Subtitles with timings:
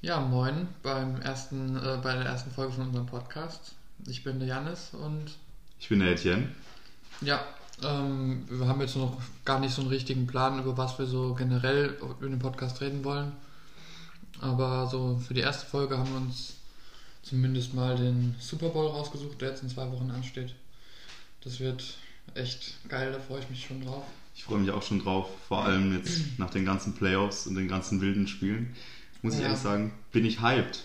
[0.00, 3.72] Ja, moin beim ersten, äh, bei der ersten Folge von unserem Podcast.
[4.06, 5.36] Ich bin der Janis und
[5.80, 6.48] Ich bin der Etienne.
[7.20, 7.44] ja,
[7.82, 11.34] ähm, wir haben jetzt noch gar nicht so einen richtigen Plan, über was wir so
[11.34, 13.32] generell in dem Podcast reden wollen.
[14.40, 16.54] Aber so für die erste Folge haben wir uns
[17.22, 20.54] zumindest mal den Super Bowl rausgesucht, der jetzt in zwei Wochen ansteht.
[21.42, 21.96] Das wird
[22.34, 24.04] echt geil, da freue ich mich schon drauf.
[24.36, 27.66] Ich freue mich auch schon drauf, vor allem jetzt nach den ganzen Playoffs und den
[27.66, 28.76] ganzen wilden Spielen.
[29.22, 29.46] Muss ich Ja.
[29.46, 30.84] ehrlich sagen, bin ich hyped.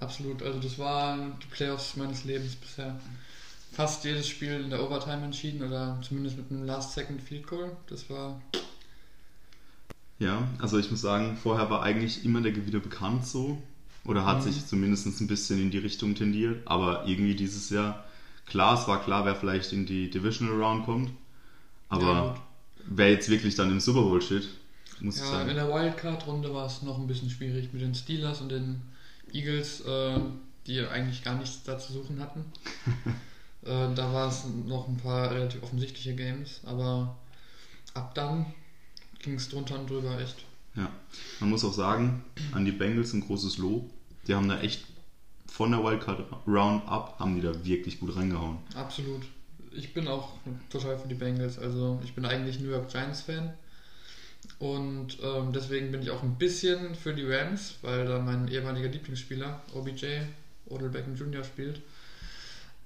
[0.00, 2.98] Absolut, also das waren die Playoffs meines Lebens bisher.
[3.72, 7.76] Fast jedes Spiel in der Overtime entschieden oder zumindest mit einem Last-Second Field Goal.
[7.88, 8.40] Das war
[10.18, 13.60] Ja, also ich muss sagen, vorher war eigentlich immer der Gewinner bekannt so.
[14.04, 14.42] Oder hat Mhm.
[14.52, 16.66] sich zumindest ein bisschen in die Richtung tendiert.
[16.66, 18.04] Aber irgendwie dieses Jahr,
[18.46, 21.08] klar, es war klar, wer vielleicht in die Divisional Round kommt.
[21.08, 21.14] Ja,
[21.88, 22.42] Aber gut.
[22.98, 24.48] wer jetzt wirklich dann im Super Bowl steht,
[25.00, 28.50] muss Ja, in der Wildcard-Runde war es noch ein bisschen schwierig mit den Steelers und
[28.50, 28.82] den
[29.32, 30.18] Eagles, äh,
[30.66, 32.44] die eigentlich gar nichts da zu suchen hatten.
[33.62, 37.16] äh, da war es noch ein paar relativ offensichtliche Games, aber
[37.94, 38.46] ab dann
[39.20, 40.44] ging es drunter und drüber echt.
[40.76, 40.90] Ja,
[41.40, 43.90] man muss auch sagen, an die Bengals ein großes Lob.
[44.26, 44.84] Die haben da echt
[45.46, 48.58] von der Wildcard Round up, haben die da wirklich gut reingehauen.
[48.74, 49.22] Absolut.
[49.70, 50.32] Ich bin auch
[50.70, 51.58] total für die Bengals.
[51.58, 53.52] Also ich bin eigentlich New York Giants Fan.
[54.64, 58.88] Und ähm, deswegen bin ich auch ein bisschen für die Rams, weil da mein ehemaliger
[58.88, 60.06] Lieblingsspieler, OBJ,
[60.70, 61.44] Odell Beckham Jr.
[61.44, 61.82] spielt.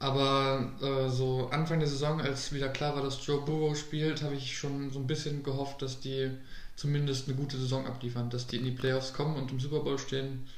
[0.00, 4.34] Aber äh, so Anfang der Saison, als wieder klar war, dass Joe Burrow spielt, habe
[4.34, 6.32] ich schon so ein bisschen gehofft, dass die
[6.74, 8.28] zumindest eine gute Saison abliefern.
[8.28, 10.48] Dass die in die Playoffs kommen und im Super Bowl stehen,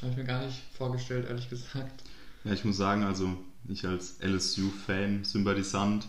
[0.00, 2.02] habe ich mir gar nicht vorgestellt, ehrlich gesagt.
[2.44, 3.36] Ja, ich muss sagen, also
[3.68, 6.08] ich als LSU-Fan, Sympathisant,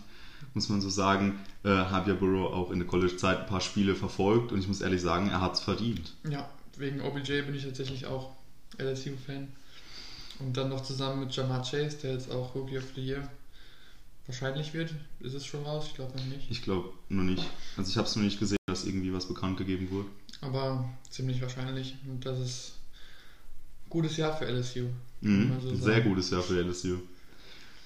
[0.54, 3.94] muss man so sagen, äh, habe ja Burrow auch in der College-Zeit ein paar Spiele
[3.94, 6.14] verfolgt und ich muss ehrlich sagen, er hat es verdient.
[6.28, 8.30] Ja, wegen OBJ bin ich tatsächlich auch
[8.78, 9.48] LSU-Fan.
[10.40, 13.28] Und dann noch zusammen mit Jamar Chase, der jetzt auch Rookie of the Year
[14.26, 14.92] wahrscheinlich wird.
[15.20, 15.84] Ist es schon raus?
[15.88, 16.50] Ich glaube noch nicht.
[16.50, 17.44] Ich glaube noch nicht.
[17.76, 20.08] Also ich habe es noch nicht gesehen, dass irgendwie was bekannt gegeben wurde.
[20.40, 21.94] Aber ziemlich wahrscheinlich.
[22.06, 22.72] Und das ist
[23.86, 24.86] ein gutes Jahr für LSU.
[25.20, 25.52] Mhm.
[25.62, 26.08] So Ein Sehr sagen.
[26.08, 26.98] gutes Jahr für LSU.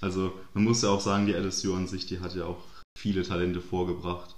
[0.01, 2.59] Also man muss ja auch sagen, die LSU an sich, die hat ja auch
[2.99, 4.35] viele Talente vorgebracht.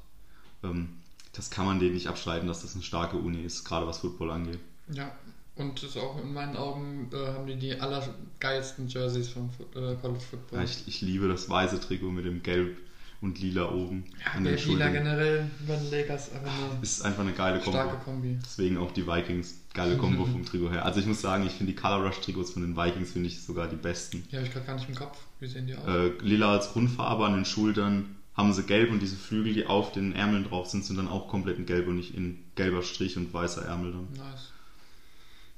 [0.62, 0.88] Ähm,
[1.32, 4.30] das kann man denen nicht abstreiten, dass das eine starke Uni ist, gerade was Football
[4.30, 4.58] angeht.
[4.92, 5.12] Ja,
[5.56, 9.94] und ist auch in meinen Augen äh, haben die die allergeilsten Jerseys vom Fu- äh,
[9.96, 10.58] College Football.
[10.60, 12.76] Ja, ich, ich liebe das weiße Trikot mit dem Gelb
[13.22, 14.04] und Lila oben
[14.34, 16.48] an den der Lila generell bei den Lakers eine
[16.80, 17.78] Ist einfach eine geile Kombo.
[17.78, 18.38] starke Kombi.
[18.42, 20.84] Deswegen auch die Vikings, geile Kombo vom Trikot her.
[20.84, 23.42] Also ich muss sagen, ich finde die Color Rush Trikots von den Vikings finde ich
[23.42, 24.24] sogar die besten.
[24.30, 25.18] Die habe ich gerade gar nicht im Kopf.
[25.38, 25.86] Wie sehen die aus?
[25.86, 29.92] Äh, lila als Grundfarbe an den Schultern haben sie gelb und diese Flügel, die auf
[29.92, 33.16] den Ärmeln drauf sind, sind dann auch komplett in gelb und nicht in gelber Strich
[33.18, 34.08] und weißer Ärmel dann.
[34.12, 34.52] Nice.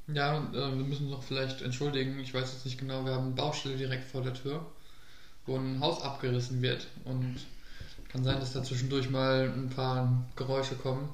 [0.08, 2.18] Ja, und, äh, wir müssen uns noch vielleicht entschuldigen.
[2.18, 4.66] Ich weiß jetzt nicht genau, wir haben eine Baustelle direkt vor der Tür,
[5.46, 6.88] wo ein Haus abgerissen wird.
[7.04, 7.36] Und
[8.12, 11.08] kann sein, dass da zwischendurch mal ein paar Geräusche kommen.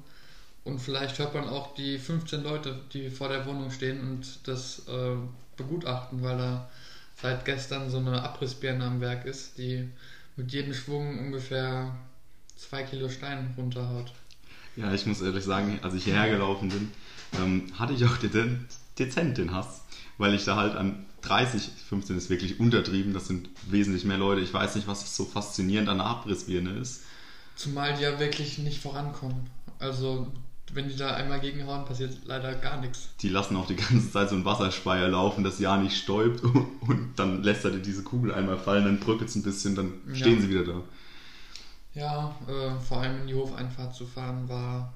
[0.65, 4.81] Und vielleicht hört man auch die 15 Leute, die vor der Wohnung stehen und das
[4.89, 5.17] äh,
[5.57, 6.69] begutachten, weil da
[7.15, 9.89] seit gestern so eine Abrissbirne am Werk ist, die
[10.37, 11.97] mit jedem Schwung ungefähr
[12.57, 14.13] zwei Kilo Stein runterhaut.
[14.77, 16.91] Ja, ich muss ehrlich sagen, als ich hierher gelaufen bin,
[17.41, 18.67] ähm, hatte ich auch dezent,
[18.99, 19.83] dezent den Hass,
[20.19, 24.41] weil ich da halt an 30, 15 ist wirklich untertrieben, das sind wesentlich mehr Leute.
[24.41, 27.03] Ich weiß nicht, was so faszinierend an der Abrissbirne ist.
[27.57, 29.49] Zumal die ja wirklich nicht vorankommen.
[29.79, 30.29] Also,
[30.73, 33.09] wenn die da einmal gegenhauen, passiert leider gar nichts.
[33.21, 36.43] Die lassen auch die ganze Zeit so einen Wasserspeier laufen, das ja nicht stäubt
[36.81, 39.95] und dann lässt er dir diese Kugel einmal fallen, dann bröckelt es ein bisschen, dann
[40.09, 40.15] Ja.
[40.15, 40.83] stehen sie wieder da.
[41.95, 44.93] Ja, äh, vor allem in die Hofeinfahrt zu fahren war.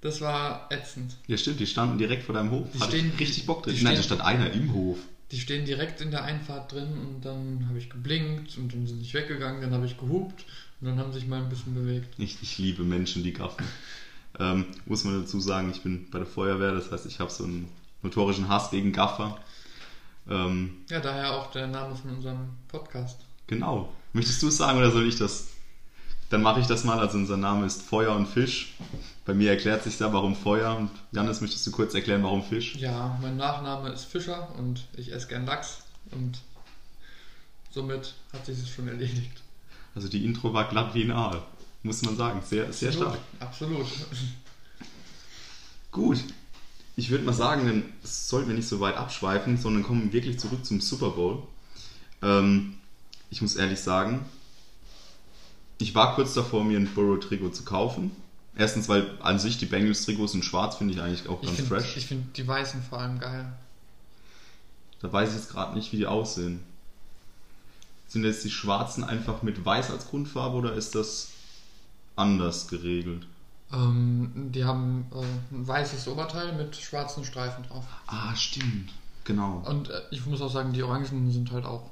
[0.00, 1.16] Das war ätzend.
[1.26, 2.68] Ja, stimmt, die standen direkt vor deinem Hof.
[2.74, 3.74] Die Hatte stehen- ich richtig Bock drin.
[3.76, 4.98] die Nein, da stand einer im Hof.
[5.30, 9.04] Die stehen direkt in der Einfahrt drin und dann habe ich geblinkt und dann sind
[9.04, 10.44] sie weggegangen, dann habe ich gehupt
[10.80, 12.08] und dann haben sie sich mal ein bisschen bewegt.
[12.18, 13.64] Ich, ich liebe Menschen, die gaffen.
[14.38, 17.44] Ähm, muss man dazu sagen, ich bin bei der Feuerwehr, das heißt, ich habe so
[17.44, 17.68] einen
[18.02, 19.38] notorischen Hass gegen Gaffer.
[20.28, 23.20] Ähm, Ja, daher auch der Name von unserem Podcast.
[23.46, 23.92] genau.
[24.12, 25.48] Möchtest du es sagen oder soll ich das?
[26.30, 26.98] Dann mache ich das mal.
[26.98, 28.74] Also unser Name ist Feuer und Fisch.
[29.26, 30.76] Bei mir erklärt sich ja, warum Feuer.
[30.76, 32.76] Und Janis, möchtest du kurz erklären, warum Fisch?
[32.76, 35.82] Ja, mein Nachname ist Fischer und ich esse gern Lachs
[36.12, 36.38] und
[37.70, 39.42] somit hat sich es schon erledigt.
[39.94, 41.42] Also die Intro war glatt wie ein Aal.
[41.82, 42.42] Muss man sagen.
[42.44, 43.18] Sehr, sehr stark.
[43.40, 43.86] Absolut.
[45.90, 46.22] Gut.
[46.94, 50.64] Ich würde mal sagen, dann sollten wir nicht so weit abschweifen, sondern kommen wirklich zurück
[50.64, 51.42] zum Super Bowl.
[52.22, 52.74] Ähm,
[53.30, 54.26] ich muss ehrlich sagen,
[55.80, 58.10] ich war kurz davor, mir ein Burrow-Trikot zu kaufen.
[58.56, 61.80] Erstens, weil an sich die Bengals-Trikots in schwarz finde ich eigentlich auch Ich ganz finde
[61.80, 61.96] fresh.
[61.96, 63.52] ich find die weißen vor allem geil.
[65.00, 66.60] Da weiß ich jetzt gerade nicht, wie die aussehen.
[68.08, 71.28] Sind jetzt die schwarzen einfach mit weiß als Grundfarbe oder ist das
[72.16, 73.26] anders geregelt?
[73.72, 77.84] Ähm, die haben äh, ein weißes Oberteil mit schwarzen Streifen drauf.
[78.08, 78.90] Ah, stimmt.
[79.24, 79.62] Genau.
[79.64, 81.88] Und äh, ich muss auch sagen, die Orangen sind halt auch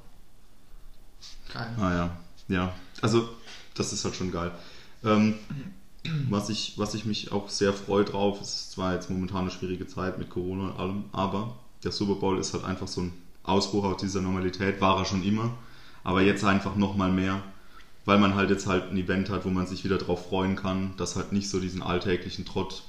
[1.53, 1.69] geil.
[1.79, 2.17] Ah ja,
[2.49, 2.73] ja.
[3.01, 3.29] Also,
[3.79, 4.51] das ist halt schon geil.
[5.03, 5.35] Ähm,
[6.29, 9.87] was, ich, was ich mich auch sehr freue drauf, ist zwar jetzt momentan eine schwierige
[9.87, 13.85] Zeit mit Corona und allem, aber der Super Bowl ist halt einfach so ein Ausbruch
[13.85, 15.57] aus dieser Normalität, war er schon immer,
[16.03, 17.41] aber jetzt einfach nochmal mehr,
[18.05, 20.93] weil man halt jetzt halt ein Event hat, wo man sich wieder drauf freuen kann,
[20.97, 22.83] dass halt nicht so diesen alltäglichen Trott,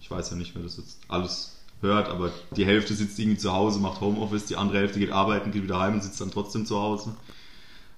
[0.00, 3.52] ich weiß ja nicht, wer das jetzt alles hört, aber die Hälfte sitzt irgendwie zu
[3.52, 6.64] Hause, macht Homeoffice, die andere Hälfte geht arbeiten, geht wieder heim und sitzt dann trotzdem
[6.64, 7.14] zu Hause.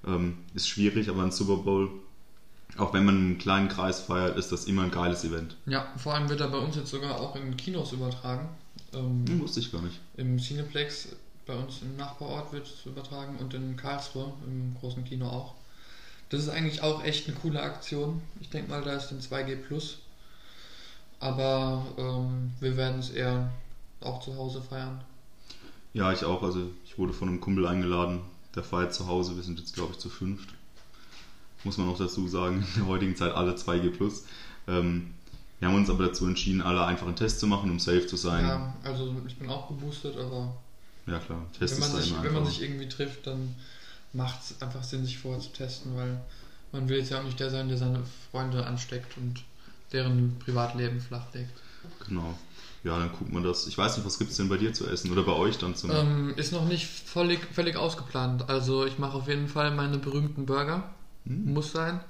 [0.06, 1.90] Ähm, ist schwierig, aber ein Super Bowl,
[2.76, 5.56] auch wenn man einen kleinen Kreis feiert, ist das immer ein geiles Event.
[5.66, 8.48] Ja, vor allem wird er bei uns jetzt sogar auch in Kinos übertragen.
[8.92, 10.00] Ähm, Hm, wusste ich gar nicht.
[10.16, 11.08] Im Cineplex
[11.46, 15.54] bei uns im Nachbarort wird es übertragen und in Karlsruhe im großen Kino auch.
[16.30, 18.22] Das ist eigentlich auch echt eine coole Aktion.
[18.40, 19.98] Ich denke mal, da ist dann 2G Plus.
[21.20, 23.52] Aber ähm, wir werden es eher
[24.00, 25.00] auch zu Hause feiern.
[25.92, 26.42] Ja, ich auch.
[26.42, 28.20] Also ich wurde von einem Kumpel eingeladen,
[28.54, 29.36] der feiert zu Hause.
[29.36, 30.50] Wir sind jetzt, glaube ich, zu fünft.
[31.64, 34.24] Muss man noch dazu sagen, in der heutigen Zeit alle 2G Plus.
[34.68, 35.14] Ähm,
[35.60, 38.16] wir haben uns aber dazu entschieden, alle einfach einen Test zu machen, um safe zu
[38.16, 38.44] sein.
[38.44, 40.54] Ja, Ja, also ich bin auch geboostet, aber
[41.20, 41.46] klar.
[41.58, 43.54] Test wenn man, sich, wenn man sich irgendwie trifft, dann
[44.12, 46.20] macht es einfach Sinn, sich vorher zu testen, weil
[46.72, 49.42] man will jetzt ja auch nicht der sein, der seine Freunde ansteckt und
[49.92, 51.52] deren Privatleben flachlegt.
[52.06, 52.36] Genau.
[52.84, 53.66] Ja, dann guckt man das.
[53.66, 55.74] Ich weiß nicht, was gibt es denn bei dir zu essen oder bei euch dann
[55.74, 55.90] zum.
[55.90, 58.48] Ähm, ist noch nicht völlig, völlig ausgeplant.
[58.50, 60.92] Also ich mache auf jeden Fall meine berühmten Burger.
[61.24, 61.54] Hm?
[61.54, 62.00] Muss sein.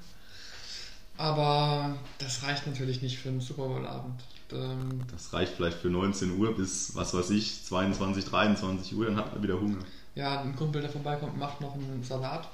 [1.16, 4.20] Aber das reicht natürlich nicht für einen Super Bowl-Abend.
[4.52, 9.16] Ähm, Das reicht vielleicht für 19 Uhr bis, was weiß ich, 22, 23 Uhr, dann
[9.16, 9.78] hat man wieder Hunger.
[10.16, 12.48] ja, ein Kumpel, der vorbeikommt, macht noch einen Salat,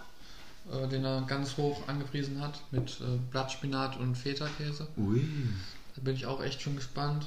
[0.70, 4.88] äh, den er ganz hoch angepriesen hat mit äh, Blattspinat und Feta-Käse.
[4.98, 5.24] Ui.
[5.96, 7.26] Da bin ich auch echt schon gespannt.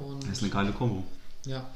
[0.00, 1.04] Und Das ist eine geile Kombo.
[1.44, 1.68] Ja.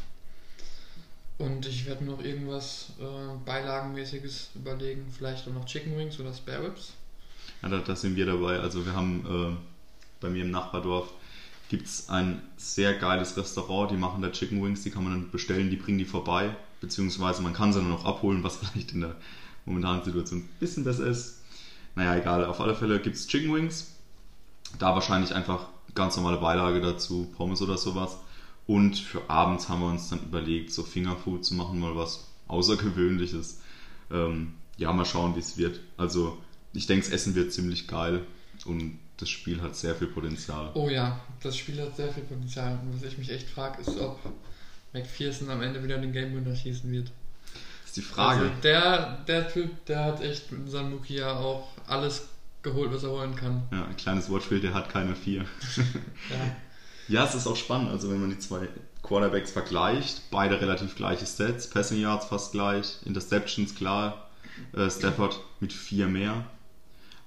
[1.38, 5.06] Und ich werde mir noch irgendwas äh, Beilagenmäßiges überlegen.
[5.16, 6.92] Vielleicht auch noch Chicken Wings oder Spare Ribs.
[7.62, 8.58] Ja, da, da sind wir dabei.
[8.58, 9.56] Also wir haben äh,
[10.20, 11.08] bei mir im Nachbardorf
[11.70, 15.30] gibt es ein sehr geiles Restaurant, die machen da Chicken Wings, die kann man dann
[15.30, 19.02] bestellen, die bringen die vorbei, beziehungsweise man kann sie nur noch abholen, was vielleicht in
[19.02, 19.14] der
[19.64, 21.38] momentanen Situation ein bisschen besser ist.
[21.94, 23.92] Naja, egal, auf alle Fälle gibt es Chicken Wings,
[24.78, 28.16] da wahrscheinlich einfach ganz normale Beilage dazu, Pommes oder sowas.
[28.66, 33.60] Und für abends haben wir uns dann überlegt, so Fingerfood zu machen, mal was Außergewöhnliches.
[34.10, 35.80] Ähm, ja, mal schauen, wie es wird.
[35.96, 36.38] Also,
[36.72, 38.22] ich denke, das Essen wird ziemlich geil
[38.64, 40.70] und das Spiel hat sehr viel Potenzial.
[40.74, 42.78] Oh ja, das Spiel hat sehr viel Potenzial.
[42.82, 44.18] Und was ich mich echt frage, ist, ob
[44.92, 47.10] McPherson am Ende wieder den Game Winner schießen wird.
[47.82, 48.40] Das ist die Frage.
[48.40, 52.28] Also der, der Typ, der hat echt mit seinem Nokia auch alles
[52.62, 53.62] geholt, was er holen kann.
[53.72, 55.44] ja, ein kleines Wortspiel, der hat keine vier.
[56.28, 56.56] Ja,
[57.08, 58.68] Ja, es ist auch spannend, also wenn man die zwei
[59.02, 64.28] Quarterbacks vergleicht, beide relativ gleiche Stats, Passing Yards fast gleich, Interceptions klar,
[64.74, 66.44] äh, Stafford mit vier mehr,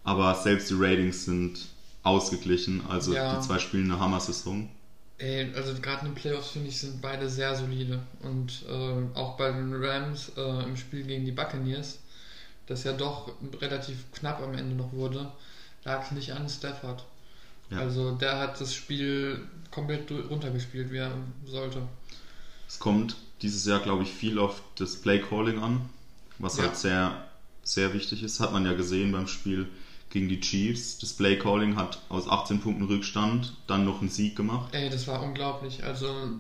[0.03, 1.59] aber selbst die Ratings sind
[2.03, 3.35] ausgeglichen, also Ja.
[3.35, 4.69] die zwei spielen eine Hammer-Saison.
[5.19, 8.01] Ey, also gerade in den Playoffs finde ich, sind beide sehr solide.
[8.21, 11.99] Und äh, auch bei den Rams äh, im Spiel gegen die Buccaneers,
[12.67, 15.31] das ja doch relativ knapp am Ende noch wurde,
[15.83, 17.05] lag es nicht an Stafford.
[17.69, 17.79] Ja.
[17.79, 21.11] Also der hat das Spiel komplett runtergespielt, wie er
[21.45, 21.81] sollte.
[22.67, 25.89] Es kommt dieses Jahr, glaube ich, viel auf das Play Calling an,
[26.39, 26.63] was Ja.
[26.63, 27.27] halt sehr,
[27.63, 28.39] sehr wichtig ist.
[28.39, 29.67] Hat man ja gesehen beim Spiel
[30.09, 30.99] gegen die Chiefs.
[30.99, 34.73] Das Play Calling hat aus 18 Punkten Rückstand dann noch einen Sieg gemacht.
[34.73, 35.83] Ey, das war unglaublich.
[35.83, 36.39] Also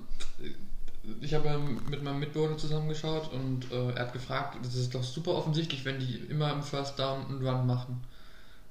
[1.21, 5.03] ich habe ja mit meinem Mitbewohner zusammengeschaut und äh, er hat gefragt, das ist doch
[5.03, 8.01] super offensichtlich, wenn die immer im First Down einen Run machen.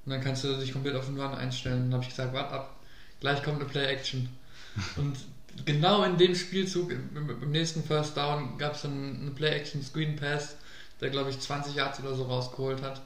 [0.05, 1.83] Und dann kannst du dich komplett auf den Run einstellen.
[1.83, 2.75] Dann habe ich gesagt, warte ab,
[3.19, 4.27] gleich kommt eine Play-Action.
[4.97, 5.17] Und
[5.65, 10.55] genau in dem Spielzug, im, nächsten First Down, gab es dann eine Play-Action Screen Pass,
[11.01, 13.01] der glaube ich 20 Yards oder so rausgeholt hat.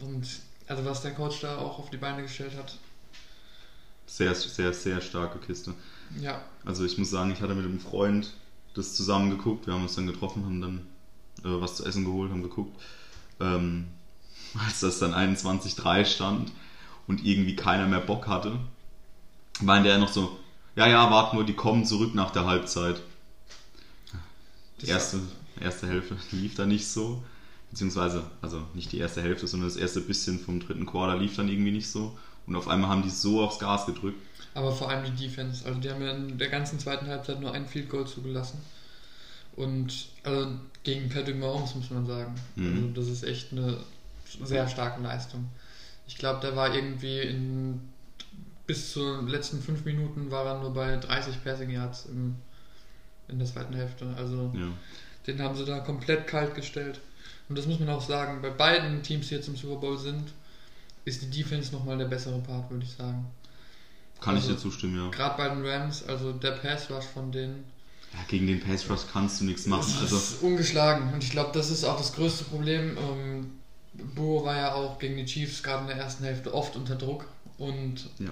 [0.00, 0.26] Und
[0.66, 2.76] also was der Coach da auch auf die Beine gestellt hat,
[4.06, 5.74] Sehr, sehr, sehr starke Kiste.
[6.20, 8.32] Ja, Also ich muss sagen, ich hatte mit einem Freund
[8.74, 9.66] das zusammen geguckt.
[9.66, 10.78] Wir haben uns dann getroffen, haben dann
[11.44, 12.80] äh, was zu essen geholt, haben geguckt.
[13.40, 13.88] Ähm,
[14.66, 16.52] als das dann 21-3 stand
[17.06, 18.58] und irgendwie keiner mehr Bock hatte,
[19.60, 20.38] meinte er noch so,
[20.76, 23.00] ja, ja, warte nur, die kommen zurück nach der Halbzeit.
[24.80, 25.20] Die erste,
[25.60, 27.22] erste Hälfte lief da nicht so.
[27.70, 31.48] Beziehungsweise, also nicht die erste Hälfte, sondern das erste bisschen vom dritten Quarter lief dann
[31.48, 32.16] irgendwie nicht so.
[32.46, 34.20] Und auf einmal haben die so aufs Gas gedrückt.
[34.54, 35.66] Aber vor allem die Defense.
[35.66, 38.58] Also die haben ja in der ganzen zweiten Halbzeit nur ein Field Goal zugelassen.
[39.56, 40.48] Und also
[40.82, 42.34] gegen Patrick Mahomes muss man sagen.
[42.56, 42.66] Mhm.
[42.76, 43.78] Also das ist echt eine
[44.42, 45.48] sehr starke Leistung.
[46.06, 47.80] Ich glaube, der war irgendwie in
[48.66, 52.36] bis zu den letzten fünf Minuten war er nur bei 30 Passing Yards im,
[53.28, 54.06] in der zweiten Hälfte.
[54.16, 54.68] Also Ja.
[55.26, 57.00] den haben sie da komplett kalt gestellt.
[57.48, 60.32] Und das muss man auch sagen, bei beiden Teams, die jetzt im Super Bowl sind,
[61.04, 63.26] ist die Defense nochmal der bessere Part, würde ich sagen.
[64.24, 65.10] Kann ich Also- dir zustimmen, ja.
[65.10, 67.64] Gerade bei den Rams, also der Pass Rush von denen,
[68.12, 68.20] ja.
[68.28, 69.92] Gegen den Pass Rush kannst du nichts machen.
[69.92, 71.12] das Also, ist ungeschlagen.
[71.12, 72.96] Und ich glaube, das ist auch das größte Problem.
[72.96, 73.50] Ähm,
[74.14, 77.26] Burrow war ja auch gegen die Chiefs gerade in der ersten Hälfte oft unter Druck.
[77.58, 78.30] Und ja.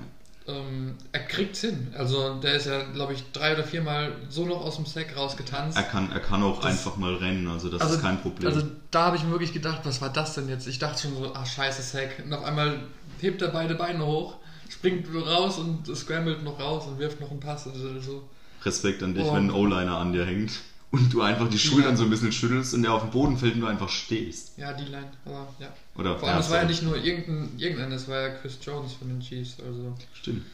[0.49, 1.93] ähm, er kriegt's hin.
[1.97, 5.77] Also der ist ja, glaube ich, drei oder viermal so noch aus dem Sack rausgetanzt.
[5.77, 8.49] Er kann, er kann auch Das- einfach mal rennen, also das Also- ist kein Problem.
[8.53, 10.67] Also da habe ich mir wirklich gedacht, was war das denn jetzt?
[10.69, 12.23] Ich dachte schon so, ah scheiße, Sack.
[12.25, 12.81] Und auf einmal
[13.21, 14.37] hebt er beide Beine hoch,
[14.83, 17.69] springt raus und scrambled noch raus und wirft noch einen Pass.
[17.69, 18.29] Also so.
[18.65, 19.35] Respekt an dich, Oh.
[19.35, 20.53] wenn ein O-Liner an dir hängt
[20.91, 21.97] und du einfach die Schultern Ja.
[21.97, 24.59] so ein bisschen schüttelst und der auf dem Boden fällt und du einfach stehst.
[24.59, 25.11] Ja, die Line.
[25.25, 25.69] Aber ja.
[25.97, 28.93] Oder Vor allem, es war ja nicht nur irgendein, irgendein, es war ja Chris Jones
[28.95, 29.57] von den Chiefs.
[29.65, 30.45] Also Stimmt.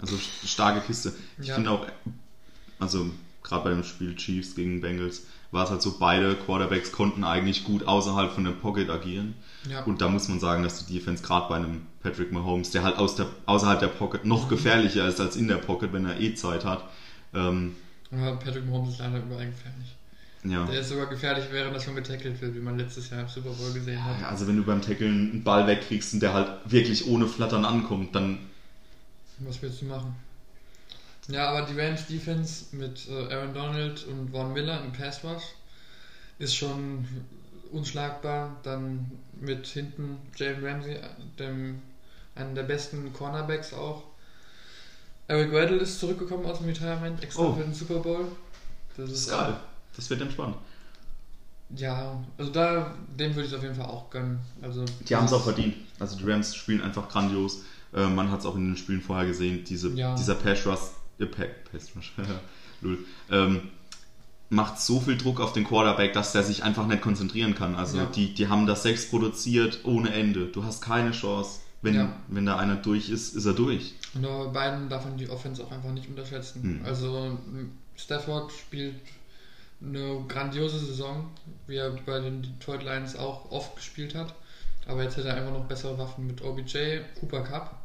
[0.00, 1.12] Also st- starke Kiste.
[1.40, 1.54] Ich Ja.
[1.54, 1.86] finde auch,
[2.80, 3.06] also
[3.44, 7.62] gerade bei dem Spiel Chiefs gegen Bengals, war es halt so, beide Quarterbacks konnten eigentlich
[7.64, 9.34] gut außerhalb von der Pocket agieren.
[9.70, 9.82] ja.
[9.84, 12.98] Und da muss man sagen, dass die Defense gerade bei einem Patrick Mahomes, der halt
[12.98, 16.34] aus der, außerhalb der Pocket noch gefährlicher ist als in der Pocket, wenn er eh
[16.34, 16.84] Zeit hat.
[17.34, 17.74] Ähm,
[18.10, 19.96] Patrick Mahomes ist leider überall gefährlich.
[20.44, 20.64] ja.
[20.66, 23.50] Der ist sogar gefährlich, während er schon getackelt wird, wie man letztes Jahr im Super
[23.50, 24.20] Bowl gesehen hat.
[24.20, 27.64] Ja, Also wenn du beim Tackeln einen Ball wegkriegst und der halt wirklich ohne Flattern
[27.64, 28.38] ankommt, dann
[29.38, 30.14] Was willst du machen?
[31.28, 35.42] Ja, aber die Rams Defense mit äh, Aaron Donald und Von Miller im Pass Rush
[36.38, 37.06] ist schon
[37.72, 38.56] unschlagbar.
[38.62, 40.98] Dann mit hinten Jalen Ramsey,
[41.38, 41.80] dem,
[42.34, 44.02] einem der besten Cornerbacks auch.
[45.28, 47.54] Eric Weddle ist zurückgekommen aus dem Retirement, extra Oh.
[47.54, 48.26] für den Super Bowl.
[48.96, 49.56] Das ist geil.
[49.96, 50.56] Das wird entspannt.
[51.76, 54.38] Ja, also da, dem würde ich es auf jeden Fall auch gönnen.
[54.62, 55.74] Also, Die haben es auch verdient.
[55.98, 57.62] Also die Rams spielen einfach grandios.
[57.94, 59.64] Äh, man hat es auch in den Spielen vorher gesehen.
[59.64, 60.14] Diese, Ja.
[60.14, 60.78] Dieser Pass Rush,
[61.18, 62.12] äh, Pa- Pass Rush,
[62.82, 62.98] Lul,
[63.30, 63.70] ähm,
[64.50, 67.74] macht so viel Druck auf den Quarterback, dass der sich einfach nicht konzentrieren kann.
[67.76, 68.06] Also Ja.
[68.06, 70.46] die, die haben das sechs produziert ohne Ende.
[70.46, 71.60] Du hast keine Chance.
[71.84, 72.12] Wenn, Ja.
[72.28, 73.94] wenn da einer durch ist, ist er durch.
[74.14, 76.62] Bei beiden darf man die Offense auch einfach nicht unterschätzen.
[76.62, 76.80] Hm.
[76.84, 77.38] Also
[77.94, 78.94] Stafford spielt
[79.82, 81.30] eine grandiose Saison,
[81.66, 84.34] wie er bei den Detroit Lions auch oft gespielt hat.
[84.86, 87.78] Aber jetzt hat er einfach noch bessere Waffen mit OBJ, Cooper Cup,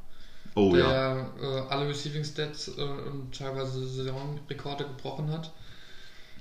[0.56, 1.18] Oh der ja.
[1.42, 5.52] äh, alle Receiving Stats äh, und teilweise Saisonrekorde gebrochen hat.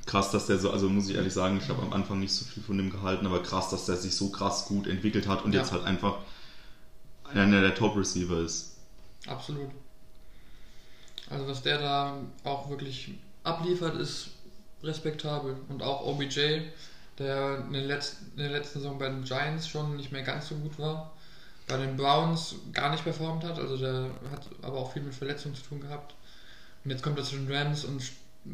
[0.07, 2.45] Krass, dass der so, also muss ich ehrlich sagen, ich habe am Anfang nicht so
[2.45, 5.53] viel von dem gehalten, aber krass, dass der sich so krass gut entwickelt hat und
[5.53, 5.61] Ja.
[5.61, 6.19] jetzt halt einfach
[7.35, 8.77] einer der Top-Receiver ist.
[9.27, 9.71] Absolut.
[11.31, 14.31] Also was der da auch wirklich abliefert, ist
[14.83, 15.57] respektabel.
[15.69, 16.63] Und auch OBJ,
[17.19, 20.49] der in, den letzten, in der letzten Saison bei den Giants schon nicht mehr ganz
[20.49, 21.13] so gut war,
[21.67, 25.55] bei den Browns gar nicht performt hat, also der hat aber auch viel mit Verletzungen
[25.55, 26.15] zu tun gehabt.
[26.85, 28.03] Und jetzt kommt er zu den Rams und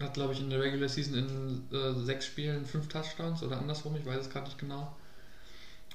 [0.00, 3.94] hat, glaube ich, in der Regular Season in äh, sechs Spielen fünf Touchdowns oder andersrum,
[3.96, 4.94] ich weiß es gerade nicht genau.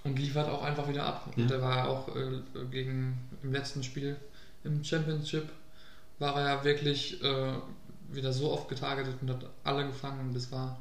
[0.04, 1.28] Und liefert auch einfach wieder ab.
[1.36, 1.44] Ja.
[1.44, 2.42] Und der war auch äh,
[2.72, 4.16] gegen im letzten Spiel
[4.64, 5.50] im Championship
[6.20, 7.54] war er ja wirklich äh,
[8.12, 10.20] wieder so oft getargetet und hat alle gefangen.
[10.20, 10.78] Und das war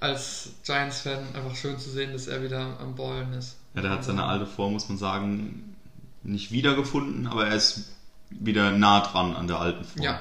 [0.00, 3.56] als Giants-Fan einfach schön zu sehen, dass er wieder am Ballen ist.
[3.74, 5.76] Ja, der hat seine alte Form, muss man sagen,
[6.22, 7.92] nicht wiedergefunden, aber er ist
[8.30, 10.02] wieder nah dran an der alten Form.
[10.02, 10.20] Ja,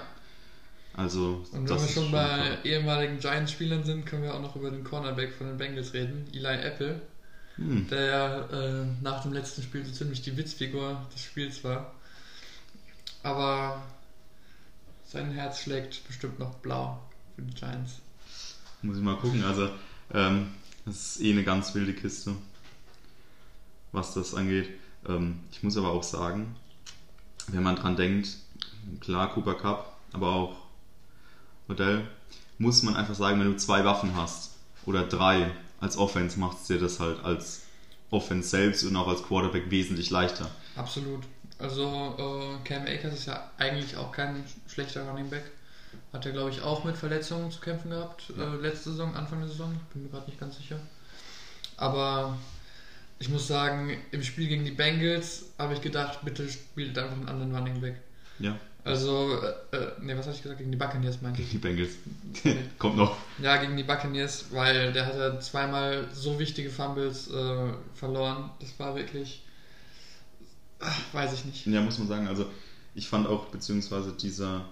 [0.96, 2.72] Also, und wenn wir schon bei toll.
[2.72, 6.62] ehemaligen Giants-Spielern sind, können wir auch noch über den Cornerback von den Bengals reden, Eli
[6.62, 7.02] Apple,
[7.58, 7.88] Hm.
[7.88, 11.94] der äh, nach dem letzten Spiel so ziemlich die Witzfigur des Spiels war.
[13.22, 13.84] Aber
[15.06, 17.00] sein Herz schlägt bestimmt noch blau
[17.36, 18.02] für die Giants.
[18.82, 19.44] Muss ich mal gucken.
[19.44, 19.70] Also,
[20.14, 20.48] ähm,
[20.86, 22.36] das ist eh eine ganz wilde Kiste,
[23.92, 24.70] was das angeht.
[25.08, 26.56] Ähm, ich muss aber auch sagen,
[27.48, 28.30] wenn man dran denkt,
[29.00, 30.56] klar, Cooper Cup, aber auch
[31.68, 32.08] Modell,
[32.58, 34.56] muss man einfach sagen, wenn du zwei Waffen hast
[34.86, 35.52] oder drei
[35.84, 37.62] als Offense, macht es dir das halt als
[38.10, 40.50] Offense selbst und auch als Quarterback wesentlich leichter.
[40.76, 41.24] Absolut.
[41.60, 45.44] Also äh, Cam Akers ist ja eigentlich auch kein schlechter Running Back.
[46.12, 48.34] Hat er, glaube ich, auch mit Verletzungen zu kämpfen gehabt.
[48.36, 48.54] Ja.
[48.54, 49.74] Äh, letzte Saison, Anfang der Saison.
[49.94, 50.80] Bin mir gerade nicht ganz sicher.
[51.78, 52.38] Aber
[53.20, 57.30] ich muss sagen, im Spiel gegen die Bengals habe ich gedacht, bitte spielt einfach einen
[57.30, 58.02] anderen Running Back.
[58.40, 59.40] Ja, Also,
[59.72, 60.60] äh, äh, nee, was habe ich gesagt?
[60.60, 61.50] Gegen die Buccaneers meinte ich.
[61.50, 61.92] die Bengals.
[62.80, 63.16] Kommt noch.
[63.42, 68.50] Ja, gegen die Buccaneers, weil der hat ja zweimal so wichtige Fumbles äh, verloren.
[68.60, 69.42] Das war wirklich.
[70.80, 71.66] Ach, weiß ich nicht.
[71.66, 72.28] Ja, muss man sagen.
[72.28, 72.46] Also
[72.94, 74.66] ich fand auch, beziehungsweise dieser,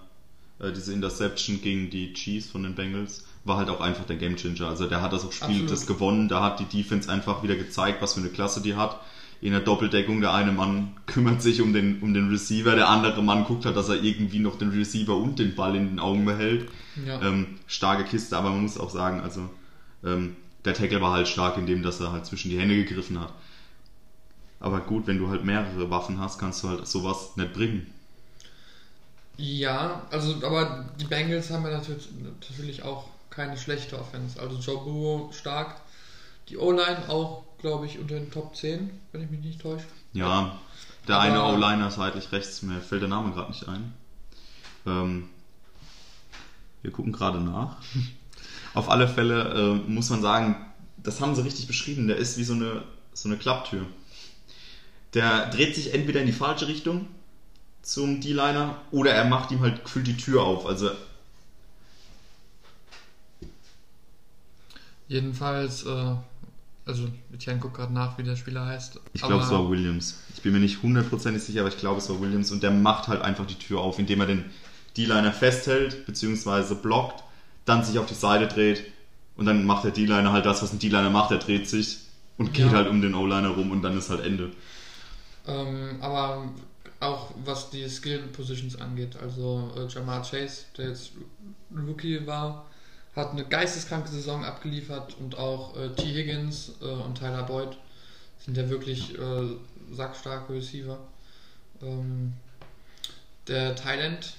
[0.58, 4.68] äh, diese Interception gegen die Chiefs von den Bengals war halt auch einfach der Gamechanger.
[4.68, 5.70] Also der hat das auch Spiel Absolut.
[5.70, 6.28] das gewonnen.
[6.28, 9.00] Da hat die Defense einfach wieder gezeigt, was für eine Klasse die hat.
[9.42, 13.22] In der Doppeldeckung, der eine Mann kümmert sich um den, um den Receiver, der andere
[13.22, 16.24] Mann guckt halt, dass er irgendwie noch den Receiver und den Ball in den Augen
[16.24, 16.70] behält.
[17.04, 17.20] Ja.
[17.20, 19.50] Ähm, starke Kiste, aber man muss auch sagen, also
[20.04, 23.20] ähm, der Tackle war halt stark in dem, dass er halt zwischen die Hände gegriffen
[23.20, 23.32] hat.
[24.60, 27.92] Aber gut, wenn du halt mehrere Waffen hast, kannst du halt sowas nicht bringen.
[29.36, 34.38] Ja, also, aber die Bengals haben ja natürlich, natürlich auch keine schlechte Offense.
[34.40, 35.80] Also Joe Burrow stark.
[36.48, 39.86] Die O-Line auch, glaube ich, unter den Top 10, wenn ich mich nicht täusche.
[40.12, 40.58] Ja,
[41.08, 43.94] der Aber- eine O-Liner seitlich rechts, mir fällt der Name gerade nicht ein.
[44.86, 45.28] Ähm,
[46.82, 47.76] wir gucken gerade nach.
[48.74, 50.56] Auf alle Fälle äh, muss man sagen,
[50.98, 52.06] das haben sie richtig beschrieben.
[52.08, 52.82] Der ist wie so eine,
[53.14, 53.86] so eine Klapptür.
[55.14, 57.06] Der dreht sich entweder in die falsche Richtung
[57.82, 60.66] zum D-Liner oder er macht ihm halt gefühlt die Tür auf.
[60.66, 60.90] Also
[65.08, 66.14] Jedenfalls, äh,
[66.84, 69.00] also Etienne guckt gerade nach, wie der Spieler heißt.
[69.12, 70.18] ich glaube, es war Williams.
[70.34, 72.50] Ich bin mir nicht hundertprozentig sicher, aber ich glaube, es war Williams.
[72.50, 74.44] Und der macht halt einfach die Tür auf, indem er den
[74.96, 77.22] D-Liner festhält, beziehungsweise blockt,
[77.64, 78.84] dann sich auf die Seite dreht
[79.36, 81.30] und dann macht der D-Liner halt das, was ein D-Liner macht.
[81.30, 81.98] Er dreht sich
[82.36, 82.72] und geht Ja.
[82.72, 84.50] halt um den O-Liner rum und dann ist halt Ende.
[85.46, 86.48] Ähm, aber
[87.00, 91.12] auch was die Skill Positions angeht, also äh, Jamar Chase, der jetzt
[91.74, 92.66] Rookie war,
[93.14, 96.04] hat eine geisteskranke Saison abgeliefert und auch äh, T.
[96.04, 97.76] Higgins äh, und Tyler Boyd
[98.38, 99.48] sind ja wirklich äh,
[99.92, 100.98] sackstarke Receiver.
[101.82, 102.32] Ähm,
[103.48, 104.34] der Thailand,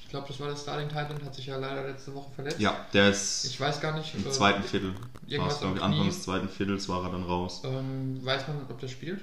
[0.00, 2.60] ich glaube, das war der Starting Thailand, hat sich ja leider letzte Woche verletzt.
[2.60, 4.14] Ja, der ist Ich weiß gar nicht.
[4.14, 4.94] im äh, zweiten Viertel.
[5.26, 7.62] irgendwas ich, am Anfang des zweiten Viertels war er dann raus.
[7.64, 9.20] Ähm, weiß man, ob der spielt?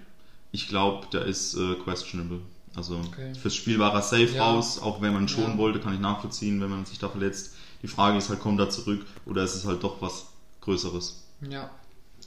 [0.52, 2.40] Ich glaube, der ist äh, questionable.
[2.76, 3.34] Also Okay.
[3.36, 4.52] fürs Spiel war er safe Ja.
[4.54, 5.58] raus, auch wenn man ihn schonen Ja.
[5.58, 7.55] wollte, kann ich nachvollziehen, wenn man sich da verletzt.
[7.82, 10.28] Die Frage ist halt, kommt er zurück oder ist es halt doch was
[10.62, 11.24] Größeres?
[11.50, 11.70] Ja,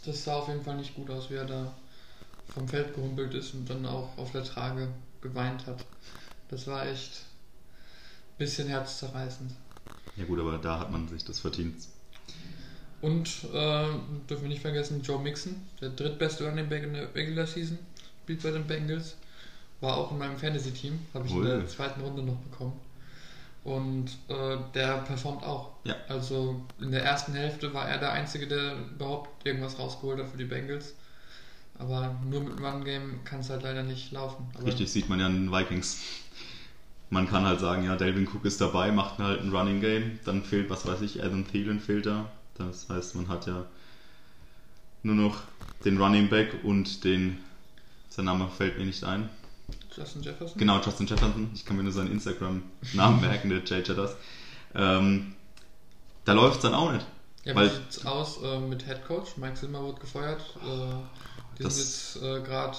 [0.05, 1.73] das sah auf jeden Fall nicht gut aus, wie er da
[2.55, 4.89] vom Feld gehumpelt ist und dann auch auf der Trage
[5.21, 5.85] geweint hat.
[6.49, 7.23] Das war echt
[8.33, 9.53] ein bisschen herzzerreißend.
[10.17, 11.77] Ja gut, aber da hat man sich das verdient.
[13.01, 13.87] Und äh,
[14.29, 17.79] dürfen wir nicht vergessen, Joe Mixon, der drittbeste Running Back in der Regular Season,
[18.25, 19.17] spielt bei den Bengals.
[19.81, 21.47] War auch in meinem Fantasy-Team, habe ich in Ui.
[21.47, 22.73] der zweiten Runde noch bekommen.
[23.65, 25.73] Und äh, der performt auch.
[25.85, 25.97] Ja.
[26.09, 30.39] Also in der ersten Hälfte war er der Einzige, der überhaupt irgendwas rausgeholt hat für
[30.39, 30.95] die Bengals.
[31.79, 34.47] Aber nur mit Run Game kann es halt leider nicht laufen.
[34.55, 36.01] Aber Richtig, sieht man ja in den Vikings.
[37.11, 40.43] Man kann halt sagen, ja, Delvin Cook ist dabei, macht halt ein Running Game, dann
[40.43, 42.31] fehlt, was weiß ich, Adam Thielen fehlt da.
[42.57, 43.65] Das heißt, man hat ja
[45.03, 45.43] nur noch
[45.85, 47.39] den Running Back und den,
[48.09, 49.31] sein Name fällt mir nicht ein.
[49.99, 50.59] Justin Jefferson?
[50.59, 51.51] Genau, Justin Jefferson.
[51.55, 54.17] Ich kann mir nur seinen Instagram-Namen merken, der JJ das.
[54.75, 55.35] Ähm,
[56.25, 57.07] da läuft es dann auch nicht.
[57.45, 59.37] Ja, Weil- wie sieht's aus äh, mit Head Coach?
[59.37, 60.43] Mike Zimmer wurde gefeuert.
[60.63, 60.95] Äh,
[61.59, 61.75] die Das-
[62.13, 62.77] sind jetzt äh, gerade.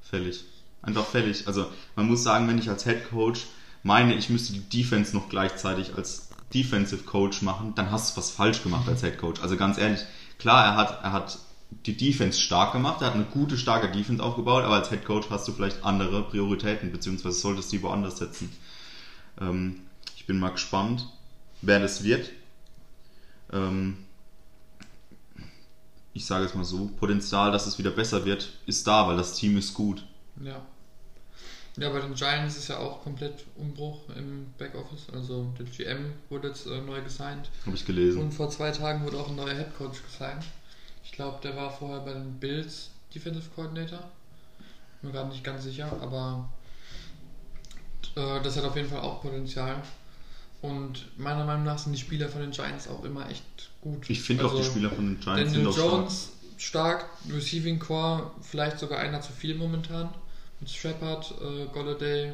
[0.00, 0.44] Fällig.
[0.82, 1.46] Einfach fällig.
[1.46, 3.46] Also man muss sagen, wenn ich als Head Coach
[3.82, 8.30] meine, ich müsste die Defense noch gleichzeitig als Defensive Coach machen, dann hast du was
[8.30, 9.40] falsch gemacht als Head Coach.
[9.40, 10.00] Also ganz ehrlich,
[10.38, 11.38] klar, er hat, er hat
[11.86, 15.30] die Defense stark gemacht, er hat eine gute, starke Defense aufgebaut, aber als Head Coach
[15.30, 18.50] hast du vielleicht andere Prioritäten, beziehungsweise solltest die woanders setzen.
[19.40, 19.80] Ähm,
[20.16, 21.06] ich bin mal gespannt,
[21.62, 22.30] wer das wird.
[23.52, 23.98] Ähm,
[26.14, 29.34] ich sage es mal so, Potenzial, dass es wieder besser wird, ist da, weil das
[29.34, 30.04] Team ist gut.
[30.42, 30.62] Ja.
[31.78, 35.06] Ja, bei den Giants ist ja auch komplett Umbruch im Backoffice.
[35.14, 37.48] Also der GM wurde jetzt äh, neu gesigned.
[37.64, 38.20] Habe ich gelesen.
[38.20, 40.44] Und vor zwei Tagen wurde auch ein neuer Head Coach gesigned.
[41.12, 43.98] Ich glaube, der war vorher bei den Bills Defensive Coordinator.
[45.02, 46.48] Bin mir gerade nicht ganz sicher, aber
[48.16, 49.76] äh, das hat auf jeden Fall auch Potenzial.
[50.62, 53.44] Und meiner Meinung nach sind die Spieler von den Giants auch immer echt
[53.82, 54.08] gut.
[54.08, 55.90] Ich finde auch die Also, Spieler von den Giants Daniel sind auch stark.
[55.92, 60.08] Jones stark, Receiving Core vielleicht sogar einer zu viel momentan.
[60.60, 62.32] Mit Shepard, äh, Golladay,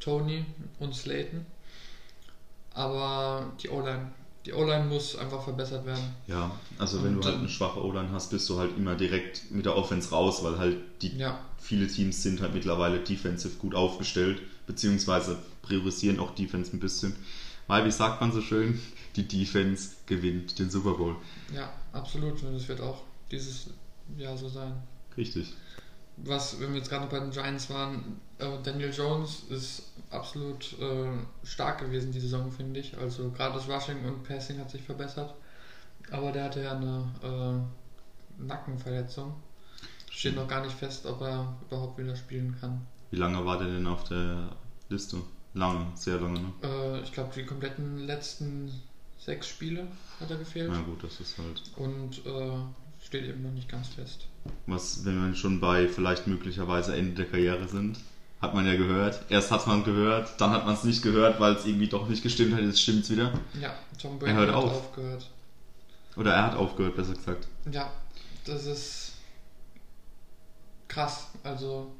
[0.00, 0.46] Tony
[0.78, 1.44] und Slayton.
[2.72, 4.12] Aber die O-Line.
[4.44, 6.02] Die O-Line muss einfach verbessert werden.
[6.26, 9.50] Ja, also wenn Und, du halt eine schwache O-Line hast, bist du halt immer direkt
[9.52, 13.74] mit der Offense raus, weil halt die Ja, viele Teams sind halt mittlerweile defensive gut
[13.74, 17.14] aufgestellt, beziehungsweise priorisieren auch Defense ein bisschen.
[17.68, 18.80] Weil, wie sagt man so schön,
[19.14, 21.14] die Defense gewinnt den Super Bowl.
[21.54, 22.42] ja, absolut.
[22.42, 23.68] Und das wird auch dieses
[24.16, 24.72] Jahr so sein.
[25.16, 25.52] Richtig.
[26.16, 30.78] Was, wenn wir jetzt gerade noch bei den Giants waren, äh, Daniel Jones ist absolut
[30.80, 32.96] äh, stark gewesen die Saison, finde ich.
[32.98, 35.34] Also gerade das Rushing und Passing hat sich verbessert.
[36.10, 39.34] Aber der hatte ja eine äh, Nackenverletzung.
[40.10, 42.86] Steht noch gar nicht fest, ob er überhaupt wieder spielen kann.
[43.10, 44.50] Wie lange war der denn auf der
[44.88, 45.18] Liste?
[45.54, 46.52] Lange, sehr lange, ne?
[46.62, 48.72] Äh, ich glaube, die kompletten letzten
[49.18, 49.86] sechs Spiele
[50.20, 50.70] hat er gefehlt.
[50.72, 51.62] Na gut, das ist halt.
[51.76, 54.26] Und äh, steht eben noch nicht ganz fest.
[54.66, 57.98] Was, wenn wir schon bei vielleicht möglicherweise Ende der Karriere sind,
[58.42, 59.24] hat man ja gehört.
[59.30, 62.22] Erst hat man gehört, dann hat man es nicht gehört, weil es irgendwie doch nicht
[62.22, 62.60] gestimmt hat.
[62.62, 63.32] Jetzt stimmt es wieder.
[63.60, 64.72] Ja, Tom Brady Er hört hat auf.
[64.72, 65.30] aufgehört.
[66.16, 67.46] Oder er hat aufgehört, besser gesagt.
[67.70, 67.90] Ja,
[68.44, 69.12] das ist
[70.88, 71.28] krass.
[71.42, 71.90] Also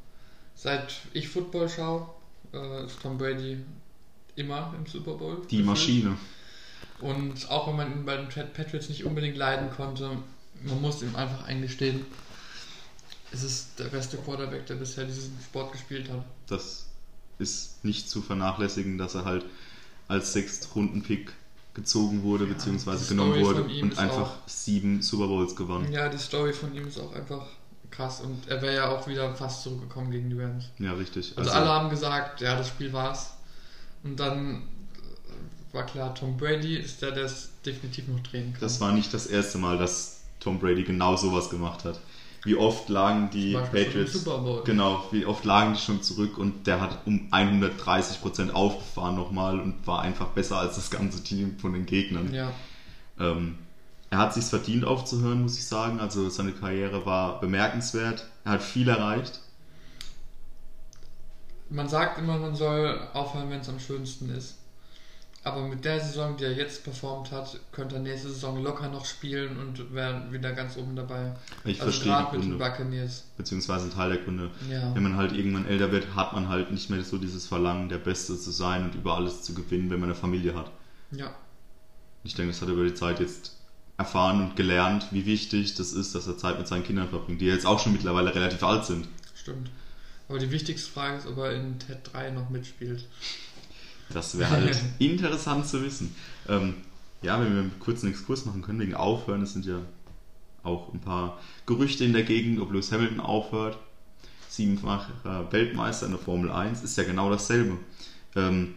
[0.55, 2.09] seit ich Football schaue,
[2.53, 3.59] äh, ist Tom Brady
[4.37, 5.37] immer im Super Bowl.
[5.51, 5.67] Die gefühlt.
[5.67, 6.17] Maschine.
[7.01, 10.11] Und auch wenn man ihn bei den Pat- Patriots nicht unbedingt leiden konnte,
[10.63, 12.05] man muss ihm einfach eingestehen,
[13.33, 16.25] es ist der beste Quarterback, der bisher diesen Sport gespielt hat.
[16.47, 16.87] Das
[17.39, 19.45] ist nicht zu vernachlässigen, dass er halt
[20.09, 21.33] als Sechstrunden-Pick
[21.75, 25.91] gezogen wurde, Ja, beziehungsweise genommen wurde und einfach sieben Super Bowls gewonnen.
[25.91, 27.47] Ja, die Story von ihm ist auch einfach
[27.91, 30.67] krass und er wäre ja auch wieder fast zurückgekommen gegen die Rams.
[30.79, 31.33] Ja, richtig.
[31.37, 33.35] Also, alle haben gesagt, ja, das Spiel war's.
[34.03, 38.61] Und dann äh, war klar, Tom Brady ist der, der es definitiv noch drehen kann.
[38.61, 42.01] Das war nicht das erste Mal, dass Tom Brady genau sowas gemacht hat.
[42.45, 44.25] Wie oft lagen die Patriots,
[44.65, 49.87] genau, wie oft lagen die schon zurück und der hat um 130% aufgefahren nochmal und
[49.87, 52.35] war einfach besser als das ganze Team von den Gegnern.
[52.35, 52.53] Ja,
[53.21, 53.59] Ähm,
[54.11, 56.01] er hat sich verdient aufzuhören, muss ich sagen.
[56.01, 58.27] Also seine Karriere war bemerkenswert.
[58.45, 59.41] Er hat viel erreicht.
[61.71, 64.59] man sagt immer, man soll aufhören, wenn es am schönsten ist.
[65.45, 69.05] Aber mit der Saison, die er jetzt performt hat, könnte er nächste Saison locker noch
[69.05, 71.35] spielen und wäre wieder ganz oben dabei.
[71.65, 73.25] Ich also verstehe gerade mit den Buccaneers.
[73.37, 74.51] beziehungsweise ein Teil der Gründe.
[74.71, 74.95] Ja.
[74.95, 77.99] Wenn man halt irgendwann älter wird, hat man halt nicht mehr so dieses Verlangen, der
[77.99, 80.71] Beste zu sein und über alles zu gewinnen, wenn man eine Familie hat.
[81.11, 81.35] Ja,
[82.23, 83.57] Ich denke, das hat er über die Zeit jetzt
[83.99, 87.47] erfahren und gelernt, wie wichtig das ist, dass er Zeit mit seinen Kindern verbringt, die
[87.47, 89.09] jetzt auch schon mittlerweile relativ alt sind.
[89.35, 89.71] stimmt.
[90.29, 93.07] Aber die wichtigste Frage ist, ob er in TED 3 noch mitspielt.
[94.15, 96.15] Das wäre halt interessant zu wissen.
[96.49, 96.75] Ähm,
[97.23, 99.81] ja, wenn wir einen kurzen Exkurs machen können, wegen Aufhören, es sind ja
[100.63, 103.79] auch ein paar Gerüchte in der Gegend, ob Lewis Hamilton aufhört.
[104.49, 107.79] Siebenfacher Weltmeister in der Formel 1 ist ja genau dasselbe.
[108.37, 108.75] Ähm,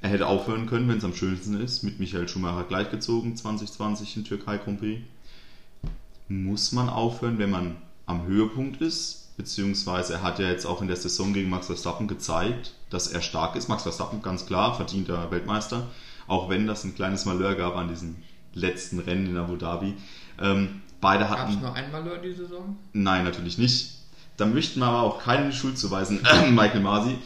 [0.00, 4.24] er hätte aufhören können, wenn es am schönsten ist, mit Michael Schumacher gleichgezogen 2020 in
[4.24, 5.02] Türkei Grand Prix.
[6.28, 9.25] Muss man aufhören, wenn man am Höhepunkt ist?
[9.36, 13.20] Beziehungsweise er hat ja jetzt auch in der Saison gegen Max Verstappen gezeigt, dass er
[13.20, 13.68] stark ist.
[13.68, 15.88] Max Verstappen, ganz klar, verdienter Weltmeister.
[16.26, 18.16] Auch wenn das ein kleines Malheur gab an diesem
[18.54, 19.94] letzten Rennen in Abu Dhabi.
[20.40, 21.60] Ähm, beide Gab es hatten.
[21.60, 22.76] nur einmal Malheur die Saison?
[22.92, 23.92] Nein, natürlich nicht.
[24.36, 26.20] Da möchten wir aber auch keinen Schuld zuweisen,
[26.50, 27.18] Michael Masi.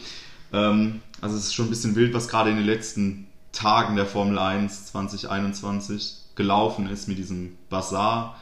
[0.53, 4.05] Ähm, also es ist schon ein bisschen wild, was gerade in den letzten Tagen der
[4.05, 8.37] Formel 1 2021 gelaufen ist mit diesem Bazaar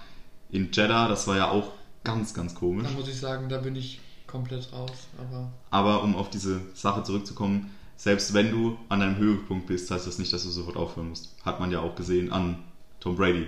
[0.52, 1.08] in Jeddah.
[1.08, 1.72] Das war ja auch
[2.10, 2.88] ganz, ganz komisch.
[2.88, 5.08] Da muss ich sagen, da bin ich komplett raus.
[5.18, 10.08] Aber Aber um auf diese Sache zurückzukommen, selbst wenn du an einem Höhepunkt bist, heißt
[10.08, 11.36] das nicht, dass du sofort aufhören musst.
[11.44, 12.60] Hat man ja auch gesehen an
[13.00, 13.48] Tom Brady.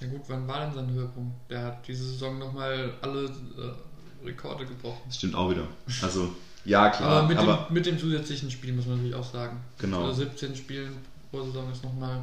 [0.00, 1.32] ja gut, wann war denn sein Höhepunkt?
[1.50, 5.00] Der hat diese Saison nochmal alle äh, Rekorde gebrochen.
[5.06, 5.66] Das stimmt auch wieder.
[6.02, 6.32] Also,
[6.64, 7.10] ja, klar.
[7.10, 9.60] aber, mit, aber dem, mit dem zusätzlichen Spiel muss man natürlich auch sagen.
[9.78, 10.04] Genau.
[10.04, 10.96] Also 17 Spielen
[11.30, 12.20] pro Saison ist nochmal.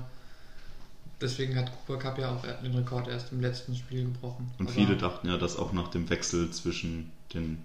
[1.21, 4.49] Deswegen hat Cooper Cup ja auch den Rekord erst im letzten Spiel gebrochen.
[4.57, 7.61] Und Aber viele dachten ja, dass auch nach dem Wechsel zwischen den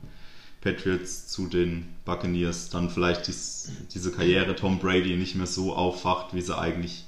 [0.60, 6.34] Patriots zu den Buccaneers dann vielleicht dies, diese Karriere Tom Brady nicht mehr so auffacht,
[6.34, 7.04] wie sie eigentlich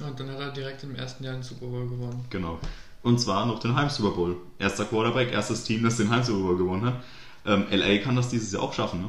[0.00, 2.24] Und dann hat er direkt im ersten Jahr den Super Bowl gewonnen.
[2.30, 2.58] genau.
[3.02, 4.36] Und zwar noch den Heim Super Bowl.
[4.58, 7.02] Erster Quarterback, erstes Team, das den Heim Super Bowl gewonnen hat.
[7.46, 9.08] Ähm, LA kann das dieses Jahr auch schaffen, ne?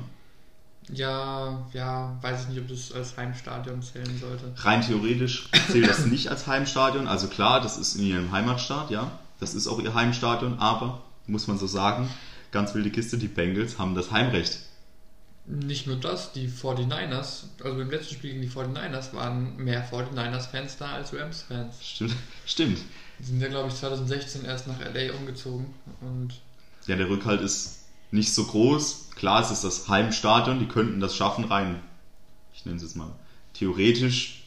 [0.90, 4.52] Ja, ja, weiß ich nicht, ob das als Heimstadion zählen sollte.
[4.58, 7.08] Rein theoretisch zählt das nicht als Heimstadion.
[7.08, 9.12] Also klar, das ist in ihrem Heimatstaat, ja.
[9.40, 12.10] Das ist auch ihr Heimstadion, aber, muss man so sagen,
[12.52, 14.60] ganz wilde Kiste, die Bengals haben das Heimrecht.
[15.46, 20.78] Nicht nur das, die 49ers, also beim letzten Spiel gegen die 49ers waren mehr 49ers-Fans
[20.78, 21.76] da als Rams-Fans.
[21.82, 22.16] Stimmt.
[22.46, 22.78] Stimmt.
[23.20, 26.34] Die sind ja, glaube ich, 2016 erst nach LA umgezogen und
[26.88, 27.80] Ja, der Rückhalt ist
[28.12, 29.10] nicht so groß.
[29.22, 31.80] Klar, es ist das Heimstadion, die könnten das schaffen, rein,
[32.56, 33.14] ich nenne es jetzt mal,
[33.54, 34.46] theoretisch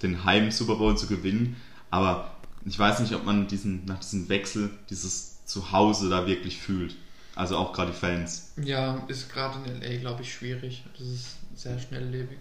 [0.00, 1.56] den Heim-Super Bowl zu gewinnen.
[1.90, 2.30] Aber
[2.64, 6.94] ich weiß nicht, ob man diesen, nach diesem Wechsel dieses Zuhause da wirklich fühlt.
[7.34, 8.52] Also auch gerade die Fans.
[8.62, 10.84] ja, ist gerade in LA, glaube ich, schwierig.
[10.96, 12.38] Das ist sehr schnelllebig.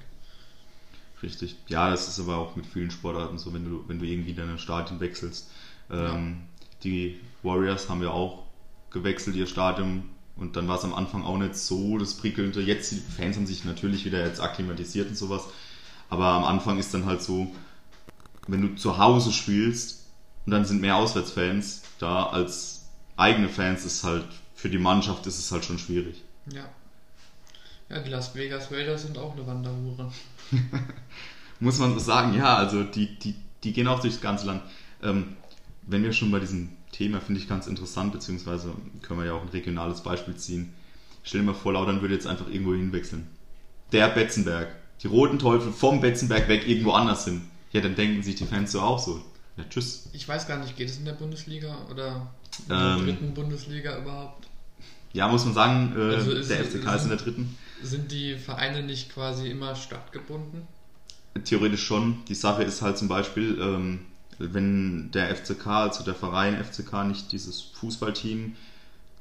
[1.23, 1.55] Richtig.
[1.67, 4.59] Ja, das ist aber auch mit vielen Sportarten so, wenn du, wenn du irgendwie deine
[4.59, 5.49] Stadien wechselst.
[5.89, 6.41] Ähm,
[6.83, 8.43] Die Warriors haben ja auch
[8.91, 10.03] gewechselt ihr Stadion
[10.39, 12.61] und dann war es am Anfang auch nicht so das Prickelnde.
[12.61, 15.43] Jetzt, die Fans haben sich natürlich wieder jetzt akklimatisiert und sowas.
[16.09, 17.53] Aber am Anfang ist dann halt so,
[18.47, 20.05] wenn du zu Hause spielst
[20.45, 22.85] und dann sind mehr Auswärtsfans da als
[23.17, 24.25] eigene Fans, ist halt
[24.55, 26.23] für die Mannschaft ist es halt schon schwierig.
[26.51, 26.69] Ja.
[27.89, 30.11] Ja, die Las Vegas Raiders sind auch eine Wanderhure.
[31.59, 34.61] Muss man so sagen, ja, also die, die, die gehen auch durchs ganze Land.
[35.03, 35.35] Ähm,
[35.81, 39.41] wenn wir schon bei diesem Thema, finde ich ganz interessant, beziehungsweise können wir ja auch
[39.41, 40.73] ein regionales Beispiel ziehen.
[41.23, 43.25] Stell dir mal vor, Laudern würde jetzt einfach irgendwo hinwechseln.
[43.93, 44.67] Der Betzenberg.
[45.01, 47.43] Die roten Teufel vom Betzenberg weg irgendwo anders hin.
[47.71, 49.21] Ja, dann denken sich die Fans so auch so.
[49.55, 50.09] Ja, tschüss.
[50.11, 52.27] Ich weiß gar nicht, geht es in der Bundesliga oder
[52.63, 54.47] in der Ähm, dritten Bundesliga überhaupt?
[55.13, 57.57] Ja, muss man sagen, äh, Also ist- der FCK ist in der dritten.
[57.81, 60.63] Sind die Vereine nicht quasi immer stadtgebunden?
[61.45, 62.25] Theoretisch schon.
[62.27, 63.99] Die Sache ist halt zum Beispiel, ähm,
[64.39, 68.55] wenn der FCK, also der Verein FCK, nicht dieses Fußballteam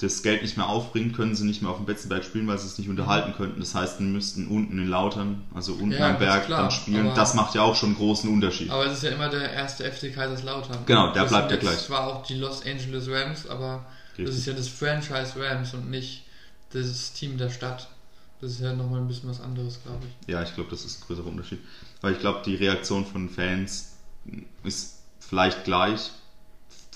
[0.01, 2.69] das Geld nicht mehr aufbringt, können sie nicht mehr auf dem Betzenberg spielen, weil sie
[2.69, 3.59] es nicht unterhalten könnten.
[3.59, 6.71] Das heißt, sie müssten unten in Lautern, also unten Ja, am das Berg, klar, dann
[6.71, 7.11] spielen.
[7.17, 8.71] Das macht ja auch schon einen großen Unterschied.
[8.71, 10.87] Aber es ist ja immer der erste FC Kaiserslautern.
[10.87, 11.79] Genau, der Das bleibt ja gleich.
[11.81, 14.39] zwar auch die Los Angeles Rams, aber das Richtig.
[14.39, 16.23] ist ja das Franchise Rams und nicht
[16.73, 17.89] das Team der Stadt.
[18.41, 20.29] Das ist ja nochmal ein bisschen was anderes, glaube ich.
[20.33, 21.59] Ja, ich glaube, das ist ein größerer Unterschied.
[22.03, 23.97] Weil ich glaube, die Reaktion von Fans
[24.63, 24.98] ist
[25.29, 26.11] vielleicht gleich.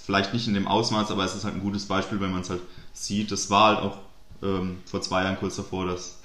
[0.04, 2.50] Vielleicht nicht in dem Ausmaß, aber es ist halt ein gutes Beispiel, wenn man es
[2.50, 3.30] halt sieht.
[3.30, 3.98] Das war halt auch
[4.42, 6.18] ähm, vor zwei Jahren kurz davor, dass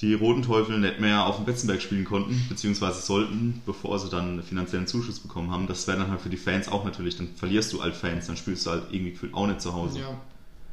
[0.00, 4.32] die Roten Teufel nicht mehr auf dem Betzenberg spielen konnten, beziehungsweise sollten, bevor sie dann
[4.32, 5.66] einen finanziellen Zuschuss bekommen haben.
[5.66, 8.36] Das wäre dann halt für die Fans auch natürlich, dann verlierst du halt Fans, dann
[8.36, 10.00] spielst du halt irgendwie gefühlt auch nicht zu Hause.
[10.00, 10.20] Ja.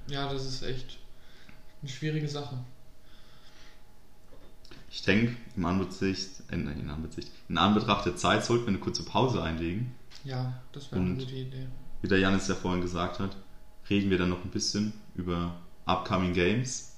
[0.07, 0.97] ja, das ist echt
[1.81, 2.57] eine schwierige Sache.
[4.91, 9.03] Ich denke, im Anbetracht, nein, in, Anbetracht, in Anbetracht der Zeit sollten wir eine kurze
[9.03, 9.93] Pause einlegen.
[10.23, 11.67] Ja, das wäre eine Und- gute Idee.
[12.01, 13.35] Wie der Janis ja vorhin gesagt hat,
[13.89, 15.55] reden wir dann noch ein bisschen über
[15.85, 16.91] Upcoming Games.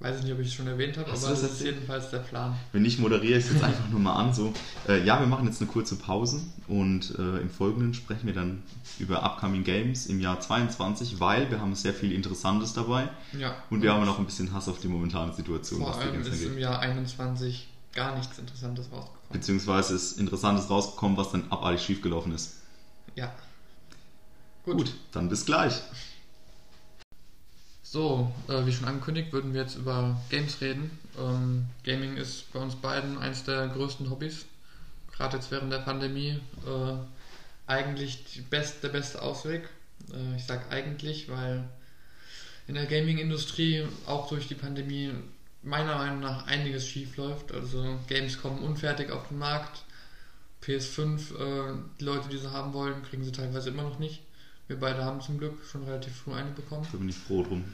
[0.00, 2.10] Weiß ich nicht, ob ich es schon erwähnt habe, aber Hast das, das ist jedenfalls
[2.10, 2.56] der Plan.
[2.72, 4.34] Wenn nicht, moderiere ich es jetzt einfach nur mal an.
[4.34, 4.52] So.
[4.88, 8.64] Äh, ja, wir machen jetzt eine kurze Pause und äh, im Folgenden sprechen wir dann
[8.98, 13.54] über Upcoming Games im Jahr 22, weil wir haben sehr viel Interessantes dabei Ja.
[13.70, 16.46] und wir haben noch ein bisschen Hass auf die momentane Situation, Vor allem ist angeht.
[16.48, 19.32] im Jahr 21 gar nichts Interessantes rausgekommen.
[19.32, 22.56] Beziehungsweise ist Interessantes rausgekommen, was dann abartig schiefgelaufen ist.
[23.14, 23.32] Ja.
[24.64, 25.74] Gut, dann bis gleich.
[27.82, 30.98] So, äh, wie schon angekündigt, würden wir jetzt über Games reden.
[31.18, 34.46] Ähm, Gaming ist bei uns beiden eins der größten Hobbys.
[35.14, 36.94] Gerade jetzt während der Pandemie äh,
[37.66, 39.68] eigentlich best, der beste Ausweg.
[40.10, 41.68] Äh, ich sage eigentlich, weil
[42.66, 45.10] in der Gaming-Industrie auch durch die Pandemie
[45.62, 47.52] meiner Meinung nach einiges schief läuft.
[47.52, 49.84] Also Games kommen unfertig auf den Markt.
[50.62, 54.22] PS5, äh, die Leute, die sie haben wollen, kriegen sie teilweise immer noch nicht.
[54.68, 56.86] Wir beide haben zum Glück schon relativ früh eine bekommen.
[56.90, 57.64] Da bin ich froh drum.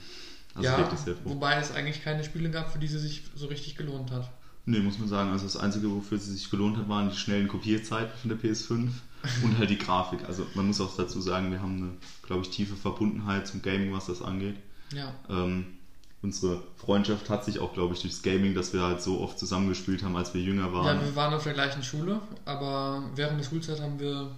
[0.54, 1.14] Also ja, froh.
[1.24, 4.30] wobei es eigentlich keine Spiele gab, für die sie sich so richtig gelohnt hat.
[4.64, 5.30] Nee, muss man sagen.
[5.30, 8.90] Also das Einzige, wofür es sich gelohnt hat, waren die schnellen Kopierzeiten von der PS5
[9.42, 10.24] und halt die Grafik.
[10.26, 11.90] Also man muss auch dazu sagen, wir haben eine,
[12.22, 14.56] glaube ich, tiefe Verbundenheit zum Gaming, was das angeht.
[14.92, 15.77] Ja, Ähm,
[16.22, 20.02] unsere Freundschaft hat sich auch, glaube ich, durchs Gaming, dass wir halt so oft zusammengespielt
[20.02, 20.98] haben, als wir jünger waren.
[20.98, 24.30] ja, wir waren auf der gleichen Schule, aber während der Schulzeit haben wir,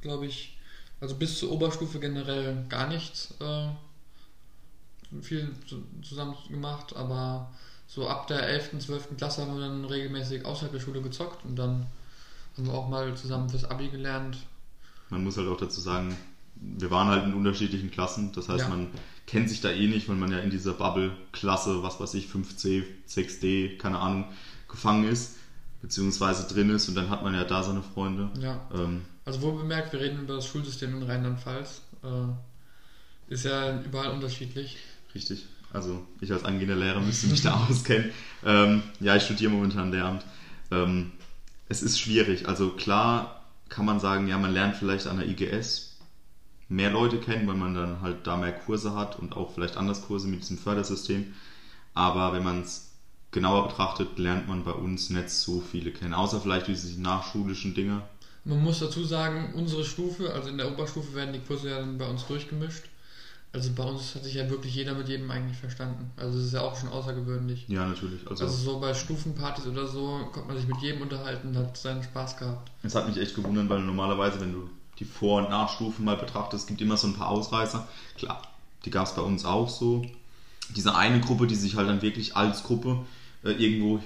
[0.00, 0.58] glaube ich,
[1.00, 3.68] also bis zur Oberstufe generell gar nichts äh,
[5.20, 7.52] viel zu, zusammen gemacht, aber
[7.86, 9.16] so ab der 11., 12.
[9.16, 11.86] Klasse haben wir dann regelmäßig außerhalb der Schule gezockt und dann
[12.56, 14.38] haben wir auch mal zusammen fürs Abi gelernt.
[15.10, 16.16] Man muss halt auch dazu sagen,
[16.60, 18.32] wir waren halt in unterschiedlichen Klassen.
[18.34, 18.68] Das heißt, Ja.
[18.68, 18.88] man
[19.26, 22.84] kennt sich da eh nicht, weil man ja in dieser Bubble-Klasse, was weiß ich, 5C,
[23.08, 24.24] 6D, keine Ahnung,
[24.68, 25.36] gefangen ist,
[25.82, 28.30] beziehungsweise drin ist und dann hat man ja da seine Freunde.
[28.40, 31.82] Ja, Ähm, Also wohl bemerkt, wir reden über das Schulsystem in Rheinland-Pfalz.
[32.02, 34.76] Äh, ist ja überall unterschiedlich.
[35.14, 35.46] richtig.
[35.72, 38.10] Also ich als angehender Lehrer müsste mich da auskennen.
[38.44, 40.24] Ähm, ja, ich studiere momentan Lehramt.
[40.70, 41.10] Ähm,
[41.68, 42.48] es ist schwierig.
[42.48, 45.95] Also klar kann man sagen, ja, man lernt vielleicht an der IGS
[46.68, 50.02] mehr Leute kennen, weil man dann halt da mehr Kurse hat und auch vielleicht anders
[50.06, 51.32] Kurse mit diesem Fördersystem.
[51.94, 52.90] Aber wenn man es
[53.30, 58.02] genauer betrachtet, lernt man bei uns nicht so viele kennen, außer vielleicht diese nachschulischen Dinge.
[58.44, 61.98] Man muss dazu sagen, unsere Stufe, also in der Oberstufe werden die Kurse ja dann
[61.98, 62.84] bei uns durchgemischt.
[63.52, 66.10] Also bei uns hat sich ja wirklich jeder mit jedem eigentlich verstanden.
[66.16, 67.66] Also das ist ja auch schon außergewöhnlich.
[67.68, 68.20] Ja, natürlich.
[68.28, 71.76] Also, Also so bei Stufenpartys oder so konnte man sich mit jedem unterhalten und hat
[71.76, 72.70] seinen Spaß gehabt.
[72.82, 74.68] Es hat mich echt gewundert, weil normalerweise, wenn du
[74.98, 77.86] die Vor- und Nachstufen mal betrachtest, gibt immer so ein paar Ausreißer.
[78.16, 78.42] Klar,
[78.84, 80.04] die gab es bei uns auch so.
[80.74, 83.04] Diese eine Gruppe, die sich halt dann wirklich als Gruppe
[83.44, 84.00] äh, irgendwo,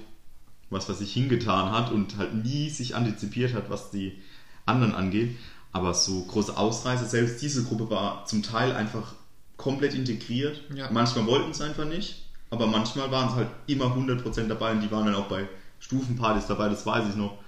[0.68, 4.18] was weiß ich, hingetan hat und halt nie sich antizipiert hat, was die
[4.66, 5.37] anderen angeht.
[5.72, 9.14] Aber so große Ausreißer, selbst diese Gruppe war zum Teil einfach
[9.57, 10.62] komplett integriert.
[10.74, 10.90] Ja.
[10.90, 14.90] Manchmal wollten es einfach nicht, aber manchmal waren es halt immer 100% dabei und die
[14.90, 15.48] waren dann auch bei
[15.79, 17.38] Stufenpartys dabei, das weiß ich noch.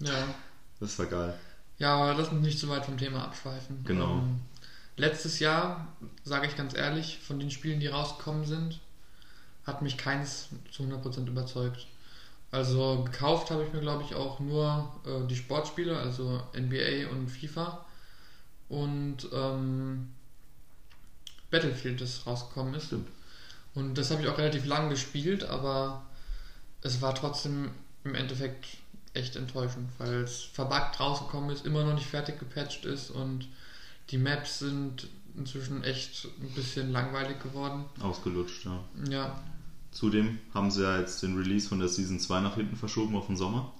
[0.00, 0.12] Ja.
[0.80, 1.34] Das war geil.
[1.78, 3.84] Ja, aber lass uns nicht zu weit vom Thema abschweifen.
[3.84, 4.18] Genau.
[4.18, 4.40] Ähm,
[4.96, 5.88] letztes Jahr,
[6.24, 8.80] sage ich ganz ehrlich, von den Spielen, die rausgekommen sind,
[9.64, 11.86] hat mich keins zu 100% überzeugt.
[12.50, 17.28] Also gekauft habe ich mir, glaube ich, auch nur äh, die Sportspiele, also NBA und
[17.28, 17.84] FIFA.
[18.68, 20.08] Und ähm,
[21.50, 22.86] Battlefield, das rausgekommen ist.
[22.86, 23.08] Stimmt.
[23.74, 26.02] Und das habe ich auch relativ lang gespielt, aber
[26.82, 27.70] es war trotzdem
[28.04, 28.78] im Endeffekt
[29.14, 33.48] echt enttäuschend, weil es verbuggt rausgekommen ist, immer noch nicht fertig gepatcht ist und
[34.10, 37.84] die Maps sind inzwischen echt ein bisschen langweilig geworden.
[38.00, 38.80] Ausgelutscht, ja.
[39.08, 39.40] Ja,
[39.90, 43.26] Zudem haben sie ja jetzt den Release von der Season 2 nach hinten verschoben auf
[43.26, 43.72] den Sommer.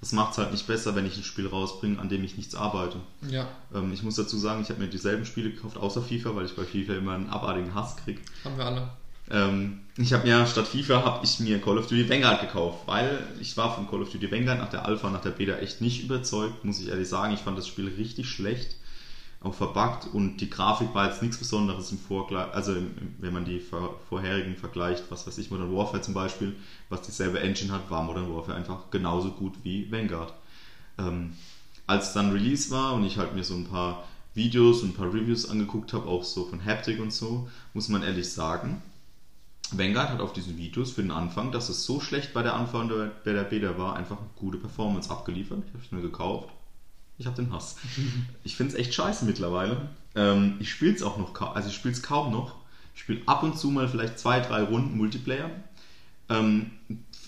[0.00, 2.54] Das macht es halt nicht besser, wenn ich ein Spiel rausbringe, an dem ich nichts
[2.54, 2.98] arbeite.
[3.28, 6.46] ja, Ähm, ich muss dazu sagen, ich habe mir dieselben Spiele gekauft, außer FIFA, weil
[6.46, 8.20] ich bei FIFA immer einen abartigen Hass kriege.
[8.44, 8.90] haben wir alle.
[9.30, 13.22] Ähm, ich habe mir statt FIFA habe ich mir Call of Duty Vanguard gekauft, weil
[13.40, 16.04] ich war von Call of Duty Vanguard nach der Alpha, nach der Beta echt nicht
[16.04, 17.34] überzeugt, muss ich ehrlich sagen.
[17.34, 18.76] Ich fand das Spiel richtig schlecht,
[19.40, 23.32] auch verbuggt und die Grafik war jetzt nichts Besonderes im Vorgleich, also im, im, wenn
[23.32, 26.56] man die vor, vorherigen vergleicht, was weiß ich, Modern Warfare zum Beispiel,
[26.88, 30.32] was dieselbe Engine hat, war Modern Warfare einfach genauso gut wie Vanguard.
[30.98, 31.32] Ähm,
[31.86, 35.12] als dann Release war und ich halt mir so ein paar Videos und ein paar
[35.12, 38.80] Reviews angeguckt habe, auch so von Haptic und so, muss man ehrlich sagen,
[39.78, 42.88] Vanguard hat auf diesen Videos für den Anfang, dass es so schlecht bei der Anfang
[42.88, 45.62] der, bei der Beta war, einfach eine gute Performance abgeliefert.
[45.66, 46.48] Ich habe es mir gekauft.
[47.18, 47.76] Ich habe den Hass.
[48.44, 49.90] Ich finde es echt scheiße mittlerweile.
[50.14, 52.56] Ähm, ich spiele es auch noch, also ich spiele es kaum noch.
[52.94, 55.50] Ich spiele ab und zu mal vielleicht zwei, drei Runden Multiplayer.
[56.28, 56.70] Ähm,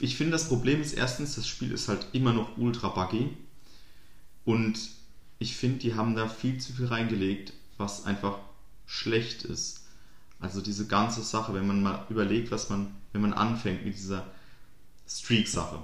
[0.00, 3.36] ich finde, das Problem ist erstens, das Spiel ist halt immer noch ultra buggy.
[4.44, 4.78] Und
[5.38, 8.38] ich finde, die haben da viel zu viel reingelegt, was einfach
[8.86, 9.81] schlecht ist.
[10.42, 14.26] Also diese ganze Sache, wenn man mal überlegt, was man, wenn man anfängt mit dieser
[15.08, 15.78] Streak-Sache.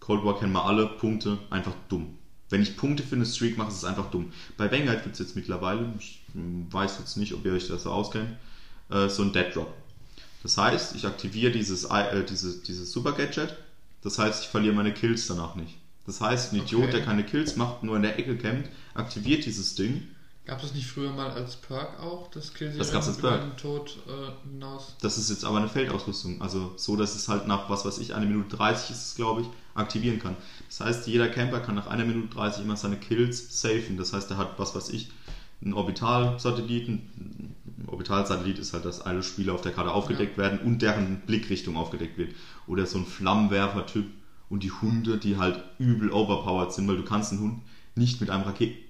[0.00, 2.16] Cold War kennen wir alle, Punkte, einfach dumm.
[2.48, 4.32] Wenn ich Punkte für eine Streak mache, ist es einfach dumm.
[4.56, 7.90] Bei Vanguard gibt es jetzt mittlerweile, ich weiß jetzt nicht, ob ihr euch das so
[7.90, 8.30] auskennt,
[8.90, 9.74] äh, so ein Dead Drop.
[10.42, 13.54] Das heißt, ich aktiviere dieses, äh, dieses, dieses Super Gadget,
[14.02, 15.76] das heißt, ich verliere meine Kills danach nicht.
[16.06, 16.92] Das heißt, ein Idiot, Okay.
[16.92, 20.08] der keine Kills macht, nur in der Ecke campt, aktiviert dieses Ding
[20.48, 23.58] Gab es nicht früher mal als Perk auch, das Killserie Das gab's als Perk.
[23.58, 24.96] Tod äh, hinaus?
[25.02, 26.40] Das ist jetzt aber eine Feldausrüstung.
[26.40, 29.42] Also so, dass es halt nach, was weiß ich, eine Minute 30 ist es, glaube
[29.42, 30.36] ich, aktivieren kann.
[30.66, 33.98] Das heißt, jeder Camper kann nach einer Minute 30 immer seine Kills safen.
[33.98, 35.10] Das heißt, er hat, was weiß ich,
[35.62, 37.54] einen Orbitalsatelliten.
[37.66, 41.76] Ein Orbitalsatellit ist halt, dass alle Spieler auf der Karte aufgedeckt werden und deren Blickrichtung
[41.76, 42.34] aufgedeckt wird.
[42.66, 44.06] Oder so ein Flammenwerfer-Typ
[44.48, 47.62] und die Hunde, die halt übel overpowered sind, weil du kannst einen Hund
[47.96, 48.87] nicht mit einem Raketen...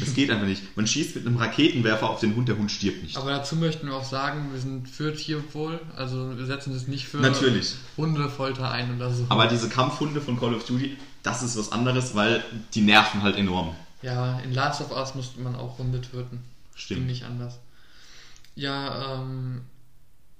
[0.00, 0.76] Das geht einfach nicht.
[0.76, 3.16] Man schießt mit einem Raketenwerfer auf den Hund, der Hund stirbt nicht.
[3.16, 7.06] Aber dazu möchten wir auch sagen, wir sind für Tierwohl, also wir setzen das nicht
[7.06, 7.74] für Natürlich.
[7.96, 9.26] Hundefolter ein oder so.
[9.28, 12.42] Aber diese Kampfhunde von Call of Duty, das ist was anderes, weil
[12.74, 13.76] die nerven halt enorm.
[14.02, 16.38] ja, in Last of Us musste man auch Hunde töten.
[16.38, 16.40] Ging
[16.74, 17.06] Stimmt.
[17.06, 17.58] nicht anders.
[18.56, 19.60] Ja, ähm,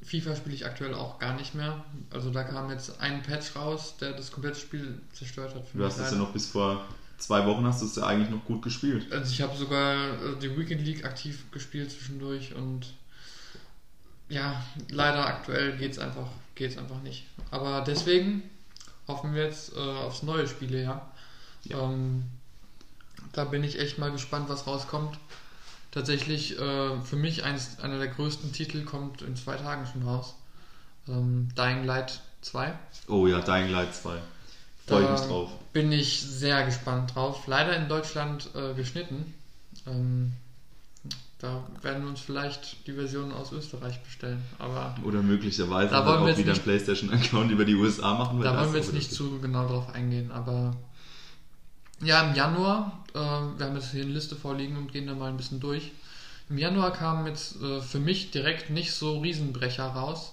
[0.03, 1.85] FIFA spiele ich aktuell auch gar nicht mehr.
[2.11, 5.67] Also da kam jetzt ein Patch raus, der das komplette Spiel zerstört hat.
[5.69, 6.85] für Du mich hast es ja noch bis vor
[7.19, 9.13] zwei Wochen hast du es ja eigentlich noch gut gespielt.
[9.13, 12.95] Also ich habe sogar äh, die Weekend League aktiv gespielt zwischendurch und
[14.29, 17.27] ja, leider aktuell geht's einfach, geht's einfach nicht.
[17.51, 18.43] Aber deswegen
[19.07, 21.11] hoffen wir jetzt äh, aufs neue Spielejahr.
[21.65, 21.83] Ja.
[21.83, 22.25] Ähm,
[23.33, 25.19] da bin ich echt mal gespannt, was rauskommt.
[25.91, 30.35] Tatsächlich äh, für mich eines, einer der größten Titel kommt in zwei Tagen schon raus.
[31.09, 32.79] Ähm, Dying Light 2.
[33.09, 34.19] Oh ja, Dying Light 2.
[34.89, 35.51] Freue ich Da mich drauf.
[35.73, 37.47] Bin ich sehr gespannt drauf.
[37.47, 39.35] Leider in Deutschland äh, geschnitten.
[39.87, 40.33] Ähm,
[41.39, 44.43] da werden wir uns vielleicht die Version aus Österreich bestellen.
[44.59, 48.41] Aber Oder möglicherweise Da halt wollen wir auch wieder einen PlayStation-Account über die USA machen.
[48.41, 50.33] da wollen wir jetzt nicht zu genau drauf eingehen.
[50.33, 50.75] Aber
[52.01, 55.29] ja, im Januar, äh, wir haben jetzt hier eine Liste vorliegen und gehen da mal
[55.31, 55.93] ein bisschen durch.
[56.51, 60.33] Im Januar kamen jetzt äh, für mich direkt nicht so Riesenbrecher raus.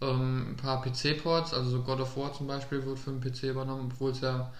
[0.00, 3.44] Ähm, ein paar PC-Ports, also so God of War zum Beispiel wurde für den PC
[3.44, 4.52] übernommen, obwohl es ja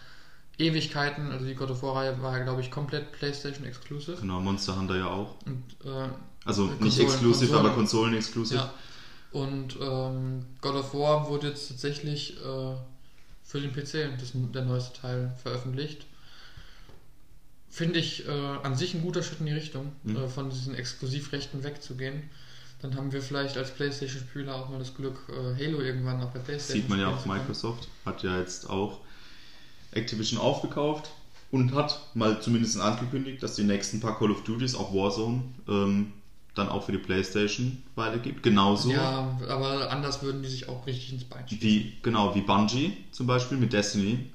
[0.59, 4.19] Ewigkeiten, also die God of War-Reihe war ja, glaube ich, komplett PlayStation Exclusive.
[4.21, 5.35] Genau, Monster Hunter ja auch.
[5.45, 6.09] Und, äh,
[6.45, 7.67] Also Konsolen- nicht exklusiv, Konsolen.
[7.67, 8.59] aber Konsolen-exklusiv.
[8.59, 8.73] ja.
[9.33, 12.77] Und ähm, God of War wurde jetzt tatsächlich äh,
[13.43, 16.07] für den PC das, der neueste Teil veröffentlicht.
[17.69, 20.17] Finde ich äh, an sich ein guter Schritt in die Richtung, Mhm.
[20.17, 22.23] äh, von diesen Exklusivrechten wegzugehen.
[22.85, 26.41] Dann haben wir vielleicht als PlayStation-Spieler auch mal das Glück, äh, Halo irgendwann auf der
[26.41, 27.25] PlayStation Sieht man ja auch.
[27.25, 29.01] Microsoft hat ja jetzt auch
[29.93, 31.11] Activision aufgekauft
[31.51, 36.13] und hat mal zumindest angekündigt, dass die nächsten paar Call of Duties, auch Warzone, ähm,
[36.55, 38.43] dann auch für die Playstation weitergibt.
[38.43, 41.63] Genauso Ja, aber anders würden die sich auch richtig ins Bein schießen.
[41.63, 44.31] wie, genau, wie Bungie zum Beispiel mit Destiny.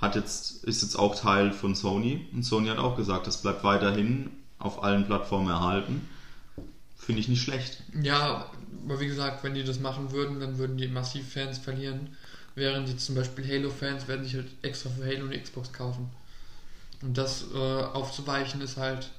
[0.00, 3.62] Hat jetzt, ist jetzt auch Teil von Sony und Sony hat auch gesagt, das bleibt
[3.64, 6.08] weiterhin auf allen Plattformen erhalten.
[7.04, 7.82] Finde ich nicht schlecht.
[8.00, 8.50] Ja,
[8.84, 12.16] aber wie gesagt, wenn die das machen würden, dann würden die massiv Fans verlieren.
[12.54, 16.10] Während die zum Beispiel Halo-Fans werden sich halt extra für Halo eine Xbox kaufen.
[17.00, 19.10] Und das äh, aufzuweichen ist halt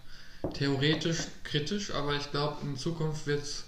[0.53, 3.65] theoretisch kritisch, aber ich glaube, in Zukunft wird es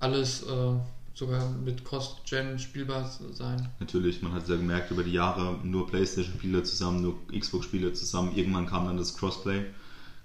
[0.00, 0.72] alles äh,
[1.14, 3.70] sogar mit Cross-Gen spielbar sein.
[3.80, 8.36] Natürlich, man hat es ja gemerkt über die Jahre, nur Playstation-Spieler zusammen, nur Xbox-Spieler zusammen.
[8.36, 9.64] Irgendwann kam dann das Crossplay.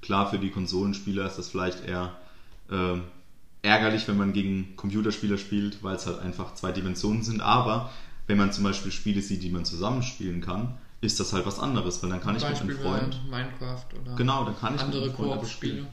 [0.02, 2.18] Klar, für die Konsolenspieler ist das vielleicht eher
[2.70, 2.98] äh,
[3.64, 7.42] ärgerlich, wenn man gegen Computerspieler spielt, weil es halt einfach zwei Dimensionen sind.
[7.42, 7.92] Aber
[8.28, 12.02] wenn man zum Beispiel Spiele sieht, die man zusammenspielen kann, ist das halt was anderes,
[12.02, 13.22] weil dann kann ich Beispiel mit einem Freund.
[13.30, 15.88] Minecraft oder Genau, dann kann ich andere mit einem Freund Koop-Spiele.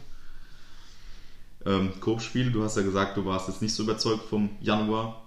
[1.66, 2.50] ähm, Koop-Spiel.
[2.52, 5.22] Du hast ja gesagt, du warst jetzt nicht so überzeugt vom Januar.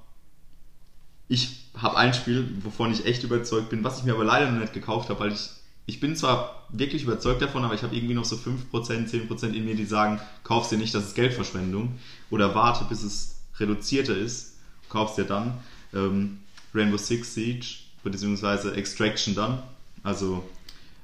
[1.27, 4.59] Ich habe ein Spiel, wovon ich echt überzeugt bin, was ich mir aber leider noch
[4.59, 5.49] nicht gekauft habe, weil ich,
[5.85, 9.65] ich bin zwar wirklich überzeugt davon, aber ich habe irgendwie noch so 5%, 10% in
[9.65, 11.99] mir, die sagen, kauf's dir nicht, das ist Geldverschwendung.
[12.29, 14.57] Oder warte, bis es reduzierter ist,
[14.89, 15.59] kauf's dir dann.
[15.93, 16.39] Ähm,
[16.73, 19.63] Rainbow Six Siege, beziehungsweise Extraction dann.
[20.03, 20.49] Also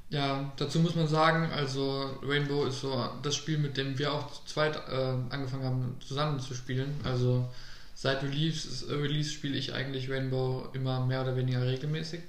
[0.10, 4.32] Ja, dazu muss man sagen, also Rainbow ist so das Spiel, mit dem wir auch
[4.32, 7.02] zu zweit äh, angefangen haben, zusammen zu spielen.
[7.04, 7.50] Also
[7.94, 12.22] seit Release, Release spiele ich eigentlich Rainbow immer mehr oder weniger regelmäßig.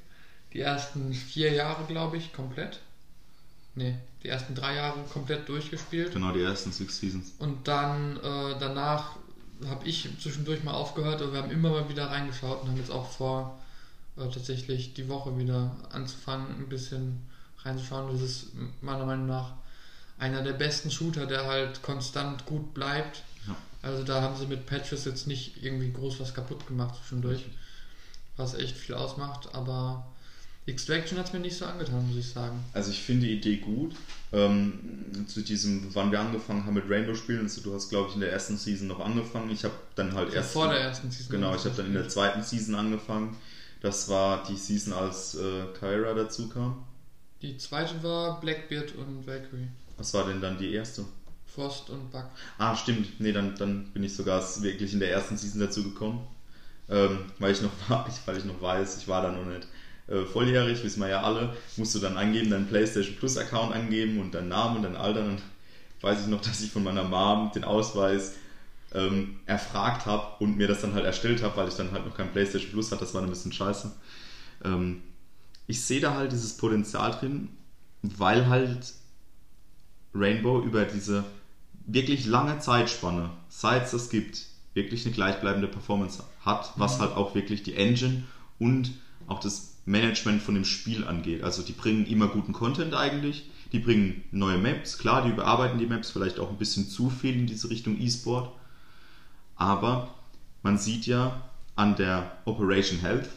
[0.52, 2.80] Die ersten vier Jahre, glaube ich, komplett.
[3.74, 6.12] Ne, die ersten drei Jahre komplett durchgespielt.
[6.12, 7.32] genau die ersten Six Seasons.
[7.38, 9.16] Und dann äh, danach
[9.66, 12.90] habe ich zwischendurch mal aufgehört, aber wir haben immer mal wieder reingeschaut und haben jetzt
[12.90, 13.58] auch vor,
[14.16, 17.20] äh, tatsächlich die Woche wieder anzufangen, ein bisschen
[17.62, 18.12] reinzuschauen.
[18.12, 18.48] Das ist
[18.80, 19.52] meiner Meinung nach
[20.18, 23.22] einer der besten Shooter, der halt konstant gut bleibt.
[23.46, 23.56] Ja.
[23.82, 27.44] Also da haben sie mit Patches jetzt nicht irgendwie groß was kaputt gemacht zwischendurch,
[28.36, 30.06] was echt viel ausmacht, aber
[30.68, 32.62] Extraction hat es mir nicht so angetan, muss ich sagen.
[32.74, 33.94] Also ich finde die Idee gut.
[34.32, 38.14] Ähm, zu diesem, wann wir angefangen haben mit Rainbow spielen, also du hast glaube ich
[38.14, 39.50] in der ersten Season noch angefangen.
[39.50, 41.32] Ich habe dann halt erst vor der ersten Season.
[41.32, 43.34] genau, ich habe dann in der zweiten Season angefangen.
[43.80, 46.84] Das war die Season, als äh, Kyra dazu kam.
[47.40, 49.68] Die zweite war Blackbeard und Valkyrie.
[49.96, 51.04] Was war denn dann die erste?
[51.46, 52.26] Frost und Buck.
[52.58, 53.20] Ah, stimmt.
[53.20, 56.26] Nee, dann, dann bin ich sogar wirklich in der ersten Season dazu gekommen.
[56.90, 57.70] Ähm, weil ich noch
[58.26, 59.66] weil ich noch weiß, ich war da noch nicht
[60.08, 64.20] äh, volljährig, wissen wir ja alle, musst du dann angeben, deinen PlayStation Plus Account angeben
[64.20, 65.20] und deinen Namen und dein Alter.
[65.20, 65.42] Und dann
[66.00, 68.34] weiß ich noch, dass ich von meiner Mom den Ausweis
[68.94, 72.16] ähm, erfragt habe und mir das dann halt erstellt habe, weil ich dann halt noch
[72.16, 73.00] kein PlayStation Plus hatte.
[73.02, 73.92] Das war ein bisschen scheiße.
[74.64, 75.02] Ähm,
[75.66, 77.50] ich sehe da halt dieses Potenzial drin,
[78.02, 78.94] weil halt
[80.14, 81.24] Rainbow über diese
[81.86, 87.02] wirklich lange Zeitspanne, seit es das gibt, wirklich eine gleichbleibende Performance hat, was Mhm.
[87.02, 88.24] halt auch wirklich die Engine
[88.58, 88.92] und
[89.26, 91.42] auch das Management von dem Spiel angeht.
[91.42, 95.86] Also die bringen immer guten Content eigentlich, die bringen neue Maps, klar, die überarbeiten die
[95.86, 98.52] Maps vielleicht auch ein bisschen zu viel in diese Richtung E-Sport,
[99.56, 100.14] aber
[100.62, 101.42] man sieht ja
[101.74, 103.28] an der Operation Health,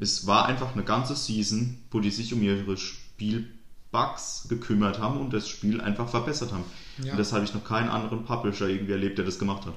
[0.00, 5.32] es war einfach eine ganze Season, wo die sich um ihre Spielbugs gekümmert haben und
[5.32, 6.64] das Spiel einfach verbessert haben.
[7.02, 7.12] Ja.
[7.12, 9.74] Und das habe ich noch keinen anderen Publisher irgendwie erlebt, der das gemacht hat.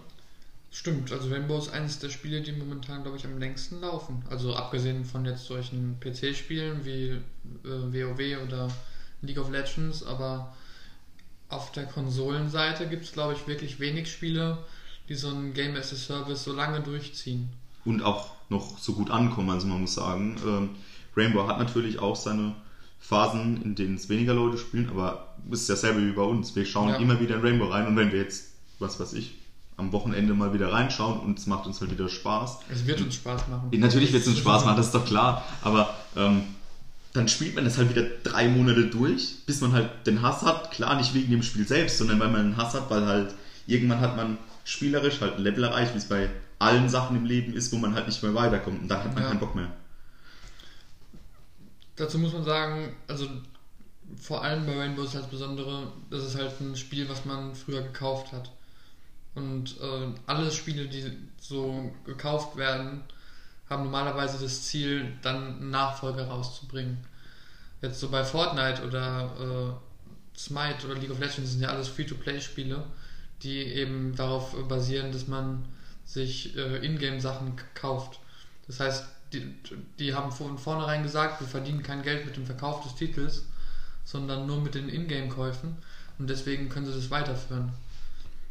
[0.74, 4.24] Stimmt, also Rainbow ist eines der Spiele, die momentan, glaube ich, am längsten laufen.
[4.28, 7.20] Also abgesehen von jetzt solchen PC-Spielen wie äh,
[7.64, 8.70] WoW oder
[9.22, 10.56] League of Legends, aber
[11.50, 14.58] auf der Konsolenseite gibt es, glaube ich, wirklich wenig Spiele,
[15.10, 17.50] die so ein Game as a Service so lange durchziehen.
[17.86, 20.70] Und auch noch so gut ankommen, also man muss sagen, ähm,
[21.16, 22.56] Rainbow hat natürlich auch seine
[23.00, 26.56] Phasen, in denen es weniger Leute spielen, aber es ist dasselbe wie bei uns.
[26.56, 26.96] Wir schauen Ja.
[26.96, 29.36] immer wieder in Rainbow rein und wenn wir jetzt, was weiß ich,
[29.84, 33.16] am Wochenende mal wieder reinschauen und es macht uns halt wieder Spaß, Es wird uns
[33.16, 33.70] Spaß machen.
[33.78, 35.44] Natürlich wird es uns Spaß machen, das ist doch klar.
[35.62, 36.44] Aber ähm,
[37.14, 40.72] dann spielt man das halt wieder drei Monate durch, bis man halt den Hass hat.
[40.72, 43.34] Klar, nicht wegen dem Spiel selbst, sondern weil man einen Hass hat, weil halt
[43.68, 46.30] irgendwann hat man spielerisch halt ein Level erreicht, wie es bei
[46.60, 48.82] allen Sachen im Leben ist, wo man halt nicht mehr weiterkommt.
[48.82, 49.30] Und dann hat man Ja.
[49.30, 49.70] keinen Bock mehr.
[51.96, 53.28] Dazu muss man sagen, also
[54.20, 57.54] vor allem bei Rainbow ist halt das Besondere, das ist halt ein Spiel, was man
[57.56, 58.50] früher gekauft hat.
[59.36, 63.04] Und äh, alle Spiele, die so gekauft werden,
[63.70, 66.98] haben normalerweise das Ziel, dann einen Nachfolger rauszubringen.
[67.82, 72.84] Jetzt so bei Fortnite oder äh, Smite oder League of Legends sind ja alles Free-to-Play-Spiele,
[73.42, 75.66] die eben darauf basieren, dass man
[76.06, 78.20] sich äh, Ingame-Sachen kauft.
[78.68, 79.54] Das heißt, die,
[80.00, 83.44] die haben von vornherein gesagt, wir verdienen kein Geld mit dem Verkauf des Titels,
[84.06, 85.78] sondern nur mit den Ingame-Käufen
[86.20, 87.74] und deswegen können sie das weiterführen.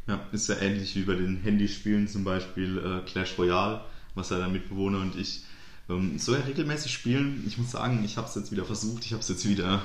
[0.07, 3.81] Ja, ist ja ähnlich wie bei den Handyspielen, zum Beispiel äh, Clash Royale,
[4.15, 5.43] was ja der Mitbewohner und ich
[5.89, 7.43] ähm, so ja regelmäßig spielen.
[7.47, 9.81] Ich muss sagen, ich habe es jetzt wieder versucht, ich habe es jetzt wieder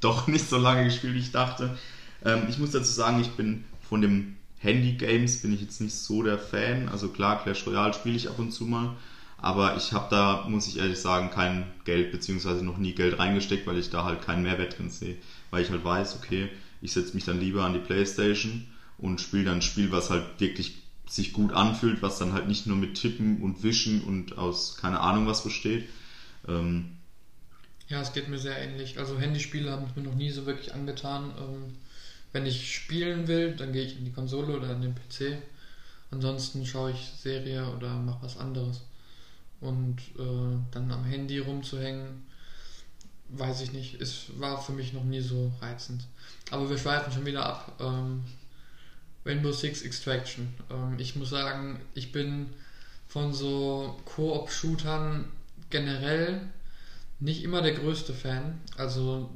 [0.00, 1.76] doch nicht so lange gespielt, wie ich dachte.
[2.24, 6.22] Ähm, ich muss dazu sagen, ich bin von dem Handy-Games bin ich jetzt nicht so
[6.22, 6.88] der Fan.
[6.88, 8.96] Also klar, Clash Royale spiele ich ab und zu mal.
[9.38, 13.66] Aber ich habe da, muss ich ehrlich sagen, kein Geld beziehungsweise noch nie Geld reingesteckt,
[13.66, 15.16] weil ich da halt keinen Mehrwert drin sehe.
[15.50, 16.48] Weil ich halt weiß, okay,
[16.80, 18.66] ich setze mich dann lieber an die Playstation
[18.98, 22.66] und spiele dann ein Spiel, was halt wirklich sich gut anfühlt, was dann halt nicht
[22.66, 25.88] nur mit Tippen und Wischen und aus keine Ahnung was besteht.
[26.48, 26.96] Ähm,
[27.88, 28.98] ja, es geht mir sehr ähnlich.
[28.98, 31.32] Also Handyspiele haben es mir noch nie so wirklich angetan.
[31.38, 31.76] Ähm,
[32.32, 35.38] wenn ich spielen will, dann gehe ich in die Konsole oder in den PC.
[36.10, 38.82] Ansonsten schaue ich Serie oder mache was anderes.
[39.60, 42.26] Und äh, dann am Handy rumzuhängen,
[43.30, 46.04] weiß ich nicht, es war für mich noch nie so reizend.
[46.50, 47.76] Aber wir schweifen schon wieder ab.
[47.80, 48.24] Ähm,
[49.26, 50.54] Rainbow Six Extraction.
[50.70, 52.50] Ähm, ich muss sagen, ich bin
[53.08, 55.26] von so Koop-Shootern
[55.70, 56.40] generell
[57.18, 58.60] nicht immer der größte Fan.
[58.76, 59.30] Also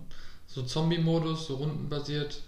[0.47, 2.43] so Zombie-Modus, so rundenbasiert,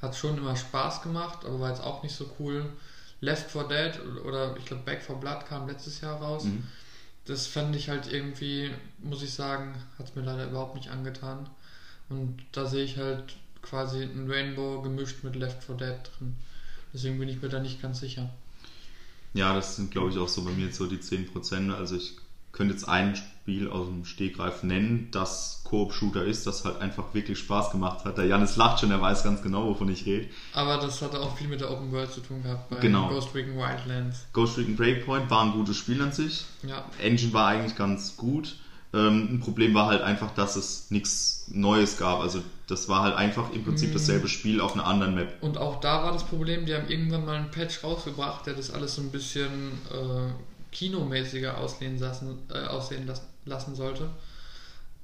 [0.00, 2.66] hat schon immer Spaß gemacht, aber war jetzt auch nicht so cool.
[3.20, 6.44] Left 4 Dead oder ich glaube Back 4 Blood kam letztes Jahr raus.
[6.44, 6.64] Mhm.
[7.24, 11.50] Das fand ich halt irgendwie, muss ich sagen, hat es mir leider überhaupt nicht angetan.
[12.08, 16.36] Und da sehe ich halt quasi ein Rainbow gemischt mit Left 4 Dead drin.
[16.92, 18.30] Deswegen bin ich mir da nicht ganz sicher.
[19.34, 21.72] Ja, das sind glaube ich auch so bei mir jetzt so die 10%.
[21.74, 22.16] Also ich
[22.52, 27.38] könnte jetzt ein Spiel aus dem Stegreif nennen, das Koop-Shooter ist, das halt einfach wirklich
[27.38, 28.18] Spaß gemacht hat.
[28.18, 30.28] Der Janis lacht schon, er weiß ganz genau, wovon ich rede.
[30.54, 33.08] Aber das hatte auch viel mit der Open World zu tun gehabt bei genau.
[33.08, 34.26] Ghost Recon Wildlands.
[34.32, 36.44] Ghost Recon Breakpoint war ein gutes Spiel an sich.
[36.66, 36.84] Ja.
[37.00, 38.56] Engine war eigentlich ganz gut.
[38.94, 42.20] Ähm, ein Problem war halt einfach, dass es nichts Neues gab.
[42.20, 43.94] Also das war halt einfach im Prinzip mhm.
[43.94, 45.36] dasselbe Spiel auf einer anderen Map.
[45.42, 48.70] Und auch da war das Problem, die haben irgendwann mal einen Patch rausgebracht, der das
[48.70, 50.32] alles so ein bisschen äh,
[50.72, 54.10] kinomäßiger aussehen lassen, äh, aussehen lassen, lassen sollte.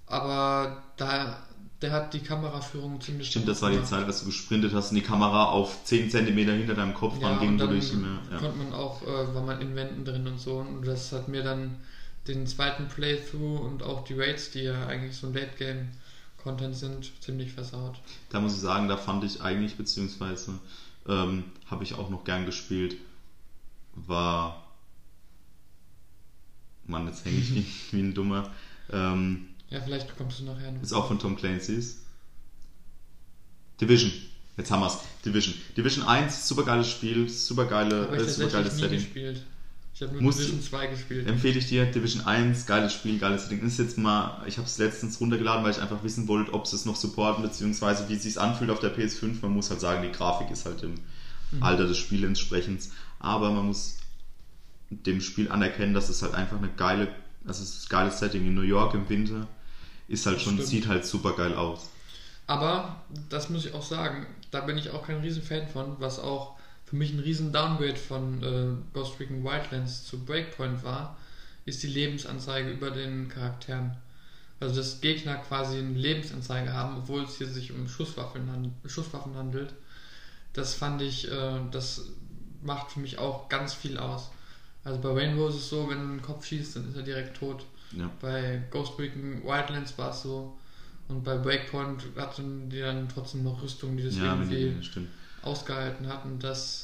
[0.07, 1.39] Aber da
[1.85, 4.97] der hat die Kameraführung ziemlich Stimmt, das war die Zeit, als du gesprintet hast und
[4.97, 8.18] die Kamera auf 10 cm hinter deinem Kopf ja, ging, wo du nicht mehr.
[8.32, 8.39] Ja.
[8.39, 10.59] konnte man auch, äh, war man in Wänden drin und so.
[10.59, 11.76] Und das hat mir dann
[12.29, 17.53] den zweiten Playthrough und auch die Raids, die ja eigentlich so ein Late-Game-Content sind, ziemlich
[17.53, 18.01] versaut.
[18.31, 20.59] Da muss ich sagen, da fand ich eigentlich, beziehungsweise
[21.07, 22.97] ähm, habe ich auch noch gern gespielt,
[23.95, 24.62] war.
[26.87, 28.51] Mann, jetzt hänge ich wie, wie ein Dummer.
[28.91, 30.83] Ähm, ja, vielleicht kommst du nachher noch.
[30.83, 32.05] Ist auch von Tom Clancy's.
[33.81, 34.12] Division.
[34.57, 35.01] Jetzt haben wir's.
[35.25, 35.55] Division.
[35.77, 38.99] Division 1, super geiles Spiel, super geile, äh, super geiles Setting.
[38.99, 39.43] Gespielt.
[39.95, 41.28] Ich habe nur Division 2 gespielt.
[41.28, 43.64] Empfehle ich dir, Division 1, geiles Spiel, geiles Ding.
[43.64, 46.74] Ist jetzt mal, ich habe es letztens runtergeladen, weil ich einfach wissen wollte, ob sie
[46.74, 49.36] es noch supporten, beziehungsweise wie es sich anfühlt auf der PS5.
[49.42, 50.95] Man muss halt sagen, die Grafik ist halt im
[51.53, 51.62] mhm.
[51.62, 52.88] Alter des Spiels entsprechend.
[53.20, 53.99] Aber man muss
[54.90, 57.14] dem Spiel anerkennen, dass es halt einfach eine geile,
[57.45, 59.47] das ist ein geiles Setting in New York im Winter.
[60.09, 60.68] Ist halt schon, Stimmt.
[60.68, 61.88] sieht halt super geil aus.
[62.49, 66.18] Aber, das muss ich auch sagen, da bin ich auch kein riesen Fan von, was
[66.18, 66.54] auch
[66.95, 71.16] für mich ein riesen Downgrade von äh, Ghost Recon Wildlands zu Breakpoint war,
[71.64, 73.97] ist die Lebensanzeige über den Charakteren.
[74.61, 79.74] Also dass Gegner quasi eine Lebensanzeige haben, obwohl es hier sich um Schusswaffen, Schusswaffen handelt.
[80.53, 82.11] Das fand ich, äh, das
[82.62, 84.30] macht für mich auch ganz viel aus.
[84.84, 87.36] Also bei Rainbow ist es so, wenn du einen Kopf schießt, dann ist er direkt
[87.36, 87.66] tot.
[87.90, 88.09] Ja.
[88.20, 90.57] Bei Ghost Recon Wildlands war es so.
[91.09, 95.09] Und bei Breakpoint hatten die dann trotzdem noch Rüstungen, die das ja, irgendwie die,
[95.45, 96.38] ausgehalten hatten.
[96.38, 96.84] Das,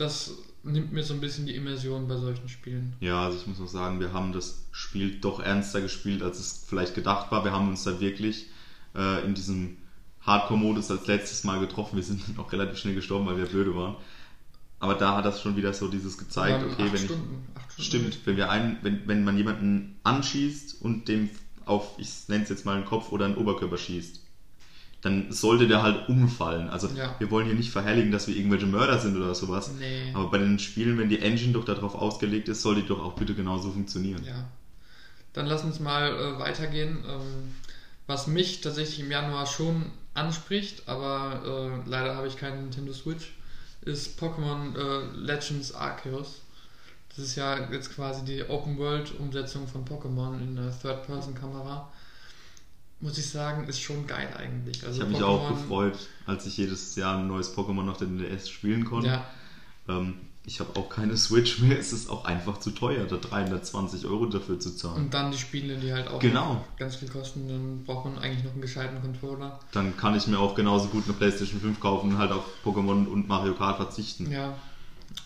[0.00, 0.32] das
[0.62, 2.94] nimmt mir so ein bisschen die Immersion bei solchen Spielen.
[3.00, 6.64] Ja, also ich muss auch sagen, wir haben das Spiel doch ernster gespielt, als es
[6.66, 7.44] vielleicht gedacht war.
[7.44, 8.46] Wir haben uns da wirklich
[8.94, 9.76] äh, in diesem
[10.22, 11.96] Hardcore-Modus als letztes Mal getroffen.
[11.96, 13.96] Wir sind auch relativ schnell gestorben, weil wir blöde waren.
[14.78, 17.46] Aber da hat das schon wieder so dieses gezeigt, okay, wenn Stunden,
[17.76, 17.84] ich.
[17.84, 21.28] Stimmt, wenn wir einen, wenn, wenn man jemanden anschießt und dem
[21.66, 24.19] auf, ich nenne es jetzt mal einen Kopf oder einen Oberkörper schießt,
[25.02, 26.68] dann sollte der halt umfallen.
[26.68, 27.14] Also ja.
[27.18, 29.70] wir wollen hier nicht verherrlichen, dass wir irgendwelche Mörder sind oder sowas.
[29.78, 30.12] Nee.
[30.14, 33.14] Aber bei den Spielen, wenn die Engine doch darauf ausgelegt ist, soll die doch auch
[33.14, 34.22] bitte genauso funktionieren.
[34.24, 34.44] Ja.
[35.32, 36.98] Dann lass uns mal äh, weitergehen.
[37.08, 37.54] Ähm,
[38.06, 43.32] was mich tatsächlich im Januar schon anspricht, aber äh, leider habe ich keinen Nintendo Switch,
[43.82, 46.42] ist Pokémon äh, Legends Arceus.
[47.10, 51.88] Das ist ja jetzt quasi die Open World Umsetzung von Pokémon in der Third-Person-Kamera
[53.00, 54.84] muss ich sagen, ist schon geil eigentlich.
[54.84, 58.18] Also ich habe mich auch gefreut, als ich jedes Jahr ein neues Pokémon auf den
[58.18, 59.08] DS spielen konnte.
[59.08, 59.26] Ja.
[59.88, 60.14] Ähm,
[60.46, 64.26] ich habe auch keine Switch mehr, es ist auch einfach zu teuer, da 320 Euro
[64.26, 65.04] dafür zu zahlen.
[65.04, 66.64] Und dann die Spiele, die halt auch genau.
[66.78, 69.60] ganz viel kosten, dann braucht man eigentlich noch einen gescheiten Controller.
[69.72, 73.06] Dann kann ich mir auch genauso gut eine Playstation 5 kaufen und halt auf Pokémon
[73.06, 74.30] und Mario Kart verzichten.
[74.30, 74.54] Ja,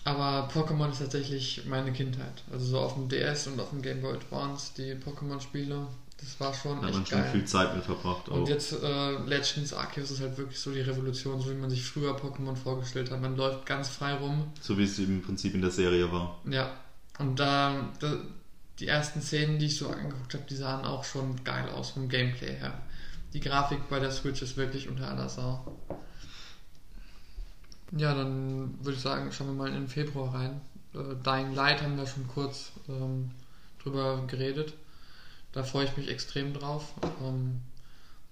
[0.04, 2.42] aber Pokémon ist tatsächlich meine Kindheit.
[2.52, 5.86] Also so auf dem DS und auf dem Game Boy Advance, die Pokémon-Spiele,
[6.18, 7.30] Das war schon Da hat man schon geil.
[7.32, 8.28] viel Zeit mit verbracht.
[8.28, 8.48] Und Auch.
[8.48, 12.16] jetzt äh, Legends Arceus ist halt wirklich so die Revolution, so wie man sich früher
[12.16, 13.20] Pokémon vorgestellt hat.
[13.20, 14.52] Man läuft ganz frei rum.
[14.60, 16.38] So wie es im Prinzip in der Serie war.
[16.48, 16.70] Ja.
[17.18, 18.16] Und da, da
[18.78, 22.08] die ersten Szenen, die ich so angeguckt habe, die sahen auch schon geil aus vom
[22.08, 22.80] Gameplay her.
[23.32, 25.76] Die Grafik bei der Switch ist wirklich unter aller Sau.
[27.96, 30.60] Ja, dann würde ich sagen, schauen wir mal in den Februar rein.
[30.94, 33.30] Äh, Dying Light haben wir schon kurz ähm,
[33.82, 34.74] drüber geredet.
[35.55, 36.92] Da freue ich mich extrem drauf.
[37.22, 37.61] Ähm,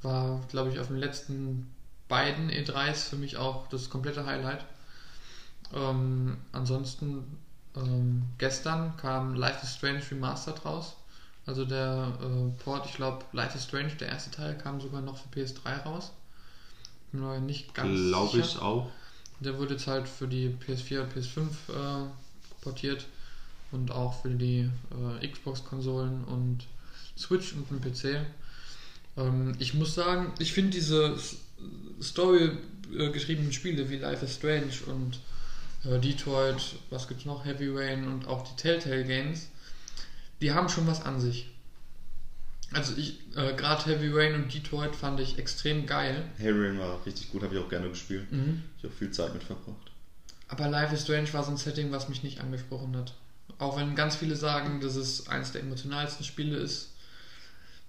[0.03, 1.73] war, glaube ich, auf den letzten
[2.09, 4.65] beiden E3s für mich auch das komplette Highlight.
[5.73, 7.39] Ähm, ansonsten,
[7.77, 10.97] ähm, gestern kam Life is Strange Remastered raus.
[11.47, 15.17] Also der äh, Port, ich glaube, Life is Strange, der erste Teil, kam sogar noch
[15.17, 16.11] für PS3 raus.
[17.13, 18.91] Bin mir nicht ganz Glaube ich auch.
[19.39, 22.11] Der wurde jetzt halt für die PS4 und PS5 äh,
[22.63, 23.07] portiert
[23.71, 24.69] und auch für die
[25.21, 26.67] äh, Xbox-Konsolen und
[27.23, 28.27] Switch und den PC.
[29.17, 31.17] Ähm, ich muss sagen, ich finde diese
[32.01, 32.51] Story
[32.97, 35.21] äh, geschriebenen Spiele wie Life is Strange und
[35.85, 39.49] äh, Detroit, was gibt's noch, Heavy Rain und auch die Telltale Games,
[40.41, 41.49] die haben schon was an sich.
[42.73, 46.25] Also ich, äh, gerade Heavy Rain und Detroit fand ich extrem geil.
[46.39, 48.31] Harry war richtig gut, habe ich auch gerne gespielt.
[48.33, 48.63] Mhm.
[48.79, 49.91] Ich habe viel Zeit mit verbracht.
[50.49, 53.15] Aber Life is Strange war so ein Setting, was mich nicht angesprochen hat.
[53.59, 56.92] Auch wenn ganz viele sagen, dass es eines der emotionalsten Spiele ist,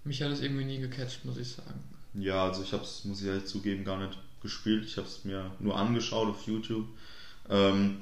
[0.03, 1.83] mich hat es irgendwie nie gecatcht, muss ich sagen.
[2.13, 4.85] Ja, also ich habe es, muss ich ehrlich zugeben, gar nicht gespielt.
[4.85, 6.85] Ich habe es mir nur angeschaut auf YouTube.
[7.49, 7.97] Ähm,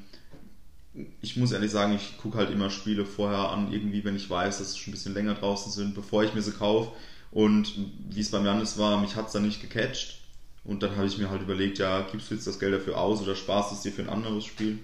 [1.22, 4.58] ich muss ehrlich sagen, ich gucke halt immer Spiele vorher an, irgendwie, wenn ich weiß,
[4.58, 6.92] dass sie schon ein bisschen länger draußen sind, bevor ich mir sie kaufe.
[7.32, 7.74] Und
[8.10, 10.20] wie es beim Janis war, mich hat es dann nicht gecatcht.
[10.64, 13.22] Und dann habe ich mir halt überlegt, ja, gibst du jetzt das Geld dafür aus
[13.22, 14.80] oder sparst es dir für ein anderes Spiel?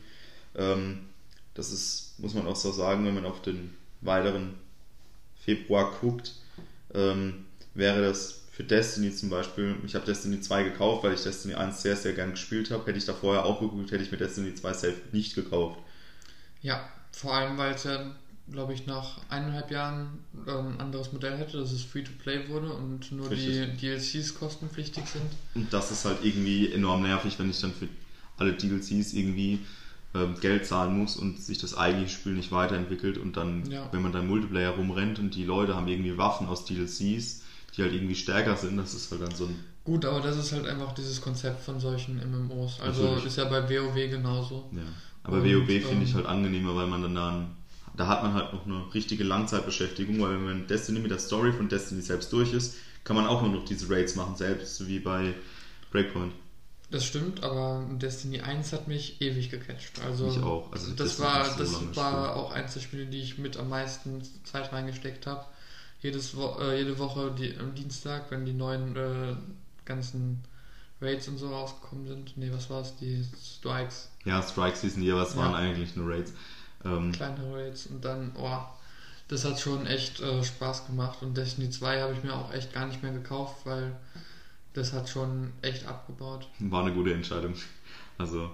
[0.56, 1.00] Ähm,
[1.54, 4.56] das ist, muss man auch so sagen, wenn man auf den weiteren
[5.44, 6.34] Februar guckt,
[6.94, 11.54] ähm, wäre das für Destiny zum Beispiel, ich habe Destiny 2 gekauft, weil ich Destiny
[11.54, 12.86] 1 sehr, sehr gern gespielt habe.
[12.88, 15.80] Hätte ich da vorher auch geguckt, hätte ich mir Destiny 2 safe nicht gekauft.
[16.64, 18.16] Ja, vor allem, weil es ja,
[18.52, 20.18] glaube ich, nach eineinhalb Jahren
[20.48, 23.78] ähm, ein anderes Modell hätte, dass es Free-to-Play wurde und nur Richtig.
[23.80, 25.32] die DLCs kostenpflichtig sind.
[25.54, 27.88] Und das ist halt irgendwie enorm nervig, wenn ich dann für
[28.38, 29.66] alle DLCs irgendwie ähm,
[30.42, 33.88] Geld zahlen muss und sich das eigentliche Spiel nicht weiterentwickelt und dann, Ja.
[33.92, 37.44] wenn man dann Multiplayer rumrennt und die Leute haben irgendwie Waffen aus DLCs,
[37.76, 40.52] die halt irgendwie stärker sind, das ist halt dann so ein Gut, aber das ist
[40.52, 42.82] halt einfach dieses Konzept von solchen MMOs.
[42.82, 43.26] Also Natürlich.
[43.28, 44.70] ist ja bei WoW genauso.
[44.74, 44.82] Ja.
[45.24, 47.56] Aber Und, WoW finde ähm, ich halt angenehmer, weil man dann, dann
[47.96, 51.54] da hat man halt noch eine richtige Langzeitbeschäftigung, weil wenn man Destiny mit der Story
[51.54, 55.00] von Destiny selbst durch ist, kann man auch nur noch diese Raids machen, selbst wie
[55.00, 55.34] bei
[55.92, 56.34] Breakpoint.
[56.90, 60.00] Das stimmt, aber Destiny 1 hat mich ewig gecatcht.
[60.06, 60.72] Also Mich auch.
[60.72, 63.68] Also das war, ich so das war auch eins der Spiele, die ich mit am
[63.70, 65.46] meisten Zeit reingesteckt habe.
[66.02, 69.36] Jedes Wo äh, jede Woche die, am Dienstag, wenn die neuen äh,
[69.84, 70.44] ganzen
[71.02, 72.38] Raids und so rausgekommen sind.
[72.38, 72.96] Nee, was war es?
[72.96, 75.42] Die Strikes, Ja, Strike Season, ja, aber es Ja.
[75.42, 76.32] waren eigentlich nur Raids.
[76.86, 78.60] Ähm, kleinere Raids und dann, oh,
[79.28, 81.22] das hat schon echt äh, Spaß gemacht.
[81.22, 83.94] Und Destiny 2 habe ich mir auch echt gar nicht mehr gekauft, weil
[84.78, 86.48] das hat schon echt abgebaut.
[86.60, 87.56] war eine gute Entscheidung.
[88.18, 88.52] Also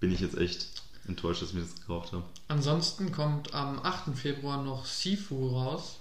[0.00, 0.66] bin ich jetzt echt
[1.06, 2.24] enttäuscht, dass ich mir das gekauft habe.
[2.48, 4.16] Ansonsten kommt am 8.
[4.16, 5.96] Februar noch Sifu raus.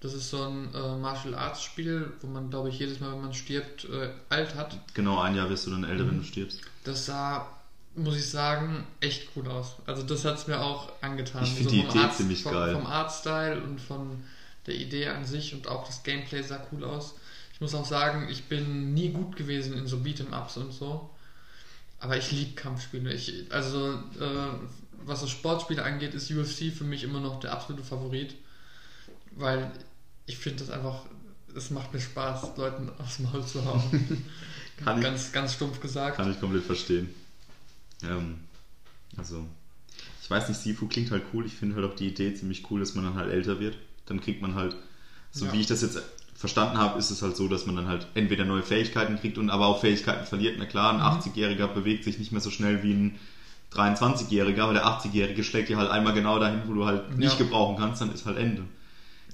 [0.00, 3.20] Das ist so ein äh, Martial Arts Spiel, wo man, glaube ich, jedes Mal, wenn
[3.22, 4.76] man stirbt, äh, alt hat.
[4.94, 6.20] Genau ein Jahr wirst du dann älter, wenn Mhm.
[6.20, 6.60] du stirbst.
[6.84, 7.46] Das sah,
[7.94, 9.76] muss ich sagen, echt cool aus.
[9.86, 11.44] Also das hat es mir auch angetan.
[11.44, 12.72] Ich find die vom Idee Art- ziemlich vom, geil.
[12.74, 14.24] Vom Artstyle und von
[14.66, 17.14] der Idee an sich und auch das Gameplay sah cool aus.
[17.62, 21.08] Ich muss auch sagen, ich bin nie gut gewesen in so Beat'em-Ups und so.
[22.00, 23.12] Aber ich liebe Kampfspiele.
[23.14, 24.48] Ich, also, äh,
[25.06, 28.34] was das Sportspiele angeht, ist UFC für mich immer noch der absolute Favorit.
[29.36, 29.70] Weil
[30.26, 31.04] ich finde das einfach,
[31.54, 34.24] es macht mir Spaß, Leuten aufs Maul zu hauen.
[34.84, 36.16] Kann ich- ganz, ganz stumpf gesagt.
[36.16, 37.14] Kann ich komplett verstehen.
[38.02, 38.40] Ähm,
[39.16, 39.46] also,
[40.20, 41.46] ich weiß nicht, Sifu klingt halt cool.
[41.46, 43.76] Ich finde halt auch die Idee ziemlich cool, dass man dann halt älter wird.
[44.06, 44.74] Dann kriegt man halt,
[45.30, 45.52] so Ja.
[45.52, 46.00] wie ich das jetzt
[46.42, 49.48] verstanden habe, ist es halt so, dass man dann halt entweder neue Fähigkeiten kriegt und
[49.48, 50.56] aber auch Fähigkeiten verliert.
[50.58, 51.02] Na klar, ein Mhm.
[51.04, 53.18] 80-Jähriger bewegt sich nicht mehr so schnell wie ein
[53.72, 57.38] 23-Jähriger, aber der 80-Jährige schlägt dir halt einmal genau dahin, wo du halt nicht Ja.
[57.38, 58.64] gebrauchen kannst, dann ist halt Ende.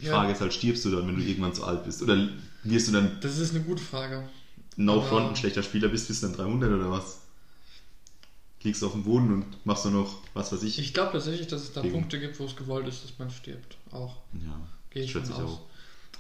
[0.01, 0.13] Die Ja.
[0.17, 2.03] Frage ist halt, stirbst du dann, wenn du irgendwann zu alt bist?
[2.03, 2.29] Oder
[2.63, 4.29] wirst du dann Das ist eine gute Frage.
[4.77, 7.23] No Aber- Front ein schlechter Spieler bist, bist du dann 300 oder was?
[8.63, 10.79] Liegst auf dem Boden und machst nur noch, was weiß ich.
[10.79, 13.77] Ich glaube tatsächlich, dass es da Punkte gibt, wo es gewollt ist, dass man stirbt.
[13.93, 14.17] Auch.
[14.35, 15.51] ja, Gehe ich schätze ich aus.
[15.51, 15.61] auch.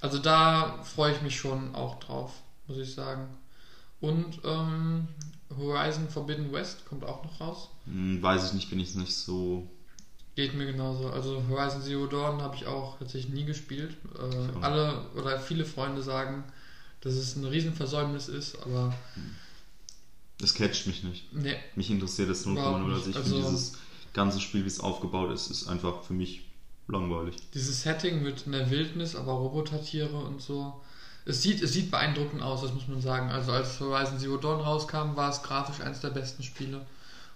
[0.01, 2.33] Also da freue ich mich schon auch drauf,
[2.67, 3.29] muss ich sagen.
[4.01, 5.09] Und ähm,
[5.57, 7.69] Horizon Forbidden West kommt auch noch raus.
[7.87, 9.69] Hm, weiß ich nicht, bin ich nicht so
[10.39, 11.11] Geht mir genauso.
[11.11, 13.97] Also Horizon Zero Dawn habe ich auch tatsächlich nie gespielt.
[14.17, 16.45] Äh, alle oder viele Freunde sagen,
[17.01, 18.95] dass es ein Riesenversäumnis ist, aber.
[20.39, 21.33] Das catcht mich nicht.
[21.33, 21.57] Nee.
[21.75, 22.57] Mich interessiert das 0,0.
[22.95, 23.73] Also ich also, finde dieses
[24.13, 26.48] ganze Spiel, wie es aufgebaut ist, ist einfach für mich
[26.89, 27.37] langweilig.
[27.55, 30.81] Dieses Setting mit einer Wildnis, aber Robotertiere und so.
[31.25, 33.31] Es sieht, es sieht beeindruckend aus, das muss man sagen.
[33.31, 36.87] Also als Horizon Zero Dawn rauskam, war es grafisch eines der besten Spiele.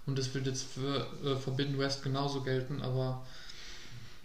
[0.06, 3.24] Und das wird jetzt für äh, Forbidden West genauso gelten, aber.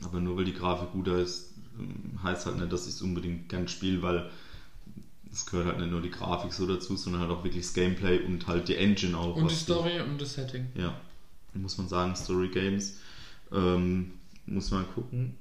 [0.04, 3.50] Aber nur weil die Grafik guter ist, ähm, heißt halt nicht, dass ich es unbedingt
[3.50, 4.30] gern spiele, weil
[5.32, 8.20] es gehört halt nicht nur die Grafik so dazu, sondern halt auch wirklich das Gameplay
[8.20, 9.36] und halt die Engine auch.
[9.36, 10.68] Und die Story und das Setting.
[10.76, 10.96] Ja,
[11.54, 12.98] muss man sagen, Story Games.
[13.52, 14.14] Ähm,
[14.48, 15.38] muss man gucken.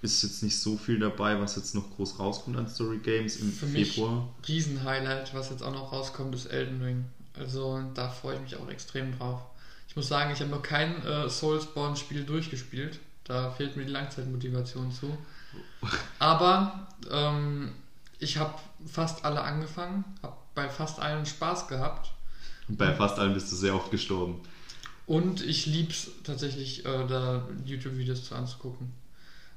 [0.00, 3.52] Ist jetzt nicht so viel dabei, was jetzt noch groß rauskommt an Story Games im
[3.52, 4.28] Für Februar.
[4.38, 7.04] Mich Riesenhighlight, was jetzt auch noch rauskommt, ist Elden Ring.
[7.38, 9.40] Also da freue ich mich auch extrem drauf.
[9.88, 13.00] Ich muss sagen, ich habe noch kein äh, Soulspawn-Spiel durchgespielt.
[13.24, 15.16] Da fehlt mir die Langzeitmotivation zu.
[16.18, 17.72] Aber ähm,
[18.18, 18.54] ich habe
[18.86, 22.12] fast alle angefangen, habe bei fast allen Spaß gehabt.
[22.68, 24.40] Und bei fast allen bist du sehr oft gestorben.
[25.08, 28.92] Und ich liebe es tatsächlich, äh, da YouTube-Videos zu anzugucken.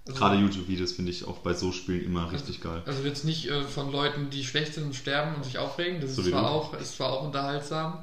[0.07, 2.81] Also, Gerade YouTube-Videos finde ich auch bei so Spielen immer also, richtig geil.
[2.85, 5.99] Also jetzt nicht äh, von Leuten, die schlecht sind und sterben und sich aufregen.
[5.99, 8.01] Das so ist, zwar auch, ist zwar auch unterhaltsam,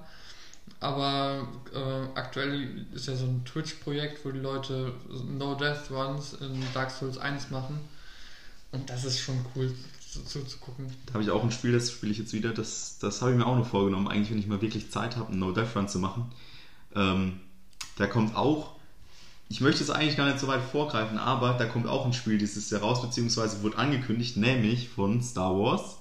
[0.78, 4.92] aber äh, aktuell ist ja so ein Twitch-Projekt, wo die Leute
[5.26, 7.80] No Death Runs in Dark Souls 1 machen.
[8.72, 9.74] Und das ist schon cool
[10.12, 10.40] zu, zu.
[11.06, 12.52] Da habe ich auch ein Spiel, das spiele ich jetzt wieder.
[12.52, 14.06] Das, das habe ich mir auch noch vorgenommen.
[14.06, 16.30] Eigentlich, wenn ich mal wirklich Zeit habe, einen No Death Run zu machen.
[16.94, 17.40] Ähm,
[17.96, 18.78] da kommt auch
[19.50, 22.36] ich möchte es eigentlich gar nicht so weit vorgreifen, aber da kommt auch ein Spiel
[22.36, 25.96] dieses Jahr raus, beziehungsweise wurde angekündigt, nämlich von Star Wars,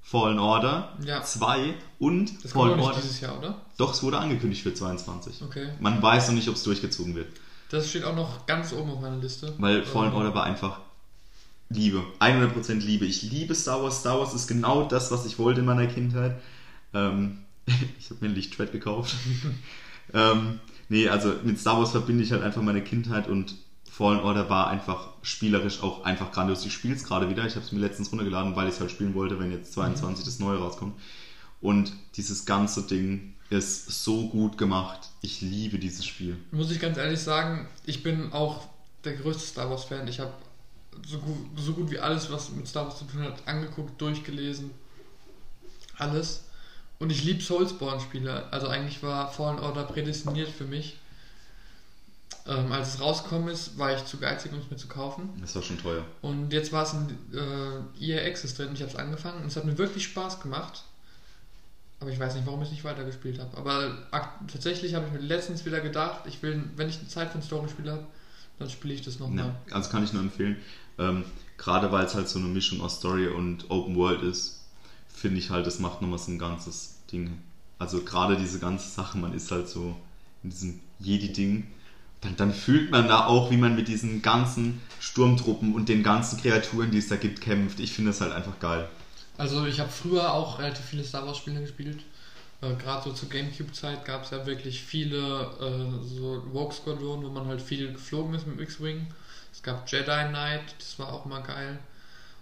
[0.00, 1.22] Fallen Order ja.
[1.22, 2.96] 2 und das Fallen Order.
[2.96, 3.60] dieses Jahr, oder?
[3.76, 5.42] Doch, es wurde angekündigt für 22.
[5.42, 5.68] Okay.
[5.80, 7.28] Man weiß noch nicht, ob es durchgezogen wird.
[7.68, 9.52] Das steht auch noch ganz oben auf meiner Liste.
[9.58, 10.80] Weil Fallen Order war einfach
[11.68, 12.02] Liebe.
[12.20, 13.04] 100% Liebe.
[13.04, 14.00] Ich liebe Star Wars.
[14.00, 16.40] Star Wars ist genau das, was ich wollte in meiner Kindheit.
[16.94, 17.44] Ähm,
[17.98, 19.14] ich habe mir ein Lichtschwert gekauft.
[20.14, 23.54] ähm, Nee, also mit Star Wars verbinde ich halt einfach meine Kindheit und
[23.90, 26.64] Fallen Order war einfach spielerisch auch einfach grandios.
[26.64, 27.44] Ich spiele es gerade wieder.
[27.46, 30.24] Ich habe es mir letztens runtergeladen, weil ich es halt spielen wollte, wenn jetzt 22
[30.24, 30.28] mhm.
[30.28, 30.94] das Neue rauskommt.
[31.60, 35.00] Und dieses ganze Ding ist so gut gemacht.
[35.20, 36.36] Ich liebe dieses Spiel.
[36.52, 38.68] Muss ich ganz ehrlich sagen, ich bin auch
[39.04, 40.06] der größte Star Wars-Fan.
[40.06, 40.32] Ich habe
[41.04, 44.70] so gut, so gut wie alles, was mit Star Wars zu tun hat, angeguckt, durchgelesen.
[45.96, 46.44] Alles.
[46.98, 48.52] Und ich liebe Soulsborne-Spiele.
[48.52, 50.98] Also eigentlich war Fallen Order prädestiniert für mich.
[52.46, 55.28] Ähm, als es rausgekommen ist, war ich zu geizig, um es mir zu kaufen.
[55.40, 56.04] Das war schon teuer.
[56.22, 59.48] Und jetzt war es in äh, EA Access drin und ich habe es angefangen und
[59.48, 60.82] es hat mir wirklich Spaß gemacht.
[62.00, 63.56] Aber ich weiß nicht, warum ich es nicht weitergespielt habe.
[63.56, 63.98] Aber
[64.50, 67.90] tatsächlich habe ich mir letztens wieder gedacht, ich will, wenn ich Zeit für ein Story-Spiel
[67.90, 68.06] habe,
[68.58, 69.46] dann spiele ich das nochmal.
[69.46, 70.56] Ja, also kann ich nur empfehlen.
[70.98, 71.24] Ähm,
[71.58, 74.57] Gerade weil es halt so eine Mischung aus Story und Open World ist
[75.18, 77.38] finde ich halt, das macht nochmal so ein ganzes Ding.
[77.78, 79.96] Also gerade diese ganze Sache, man ist halt so
[80.42, 81.66] in diesem Jedi-Ding.
[82.20, 86.40] Dann, dann fühlt man da auch, wie man mit diesen ganzen Sturmtruppen und den ganzen
[86.40, 87.78] Kreaturen, die es da gibt, kämpft.
[87.78, 88.88] Ich finde das halt einfach geil.
[89.36, 92.00] Also ich habe früher auch relativ viele Star Wars Spiele gespielt.
[92.60, 97.28] Äh, Gerade so zur Gamecube-Zeit gab es ja wirklich viele äh, so Rogue Squadron, wo
[97.28, 99.06] man halt viel geflogen ist mit X-Wing.
[99.52, 101.78] Es gab Jedi Knight, das war auch mal geil.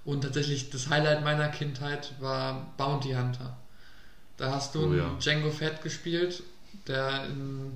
[0.07, 3.57] Und tatsächlich das Highlight meiner Kindheit war Bounty Hunter.
[4.36, 5.11] Da hast du oh, einen ja.
[5.20, 6.44] Django Fett gespielt,
[6.86, 7.72] der in.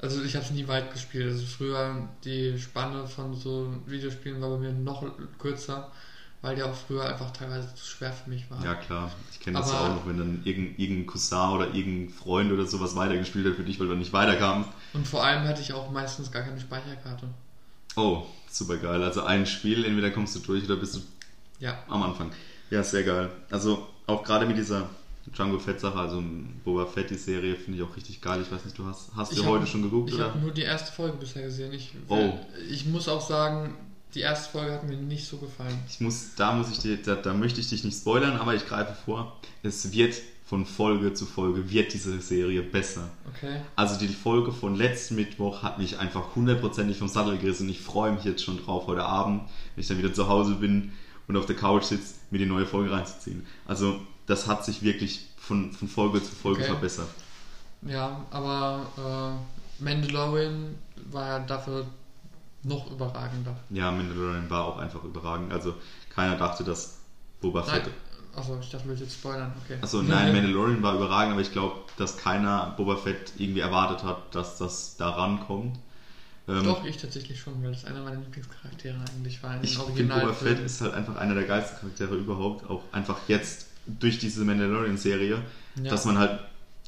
[0.00, 1.30] Also ich habe es nie weit gespielt.
[1.30, 5.04] Also früher die Spanne von so Videospielen war bei mir noch
[5.38, 5.90] kürzer,
[6.40, 8.62] weil der auch früher einfach teilweise zu schwer für mich war.
[8.64, 12.52] Ja klar, ich kenne das auch noch, wenn dann irgendein, irgendein Cousin oder irgendein Freund
[12.52, 14.70] oder sowas weitergespielt hat für dich, weil du nicht weiterkamst.
[14.94, 17.28] Und vor allem hatte ich auch meistens gar keine Speicherkarte.
[17.96, 19.02] Oh, super geil.
[19.02, 21.00] Also ein Spiel, entweder kommst du durch oder bist du
[21.60, 21.82] ja.
[21.88, 22.30] Am Anfang.
[22.70, 23.30] Ja, sehr geil.
[23.50, 24.88] Also auch gerade mit dieser
[25.32, 26.22] Django Fett Sache, also
[26.64, 28.40] Boba Fett die Serie finde ich auch richtig geil.
[28.42, 30.26] Ich weiß nicht, du hast, hast du heute schon geguckt ich oder?
[30.26, 31.72] Ich habe nur die erste Folge bisher gesehen.
[31.72, 32.32] Ich, oh.
[32.70, 33.74] ich muss auch sagen,
[34.14, 35.76] die erste Folge hat mir nicht so gefallen.
[35.88, 38.66] Ich muss, da muss ich dir, da, da möchte ich dich nicht spoilern, aber ich
[38.66, 39.40] greife vor.
[39.62, 43.08] Es wird von Folge zu Folge wird diese Serie besser.
[43.34, 43.60] Okay.
[43.76, 47.68] Also die Folge von letzten Mittwoch hat mich einfach hundertprozentig vom Sattel gerissen.
[47.70, 49.42] Ich freue mich jetzt schon drauf heute Abend,
[49.74, 50.92] wenn ich dann wieder zu Hause bin
[51.28, 53.46] und auf der Couch sitzt, mir die neue Folge reinzuziehen.
[53.66, 56.70] Also das hat sich wirklich von, von Folge zu Folge okay.
[56.70, 57.08] verbessert.
[57.82, 59.38] Ja, aber
[59.80, 60.74] äh, Mandalorian
[61.10, 61.86] war ja dafür
[62.62, 63.56] noch überragender.
[63.70, 65.52] Ja, Mandalorian war auch einfach überragend.
[65.52, 65.74] Also
[66.14, 66.98] keiner dachte, dass
[67.40, 67.90] Boba Fett.
[68.34, 69.52] Achso, ich dachte, du willst jetzt spoilern.
[69.64, 69.78] Okay.
[69.80, 74.34] Achso, nein, Mandalorian war überragend, aber ich glaube, dass keiner Boba Fett irgendwie erwartet hat,
[74.34, 75.78] dass das da rankommt.
[76.46, 79.62] Ähm, Doch, ich tatsächlich schon, weil das einer meiner Lieblingscharaktere eigentlich war.
[79.62, 82.68] Ich finde, Boba Fett ist halt einfach einer der geilsten Charaktere überhaupt.
[82.68, 85.42] Auch einfach jetzt durch diese Mandalorian-Serie,
[85.82, 85.90] ja.
[85.90, 86.40] dass man halt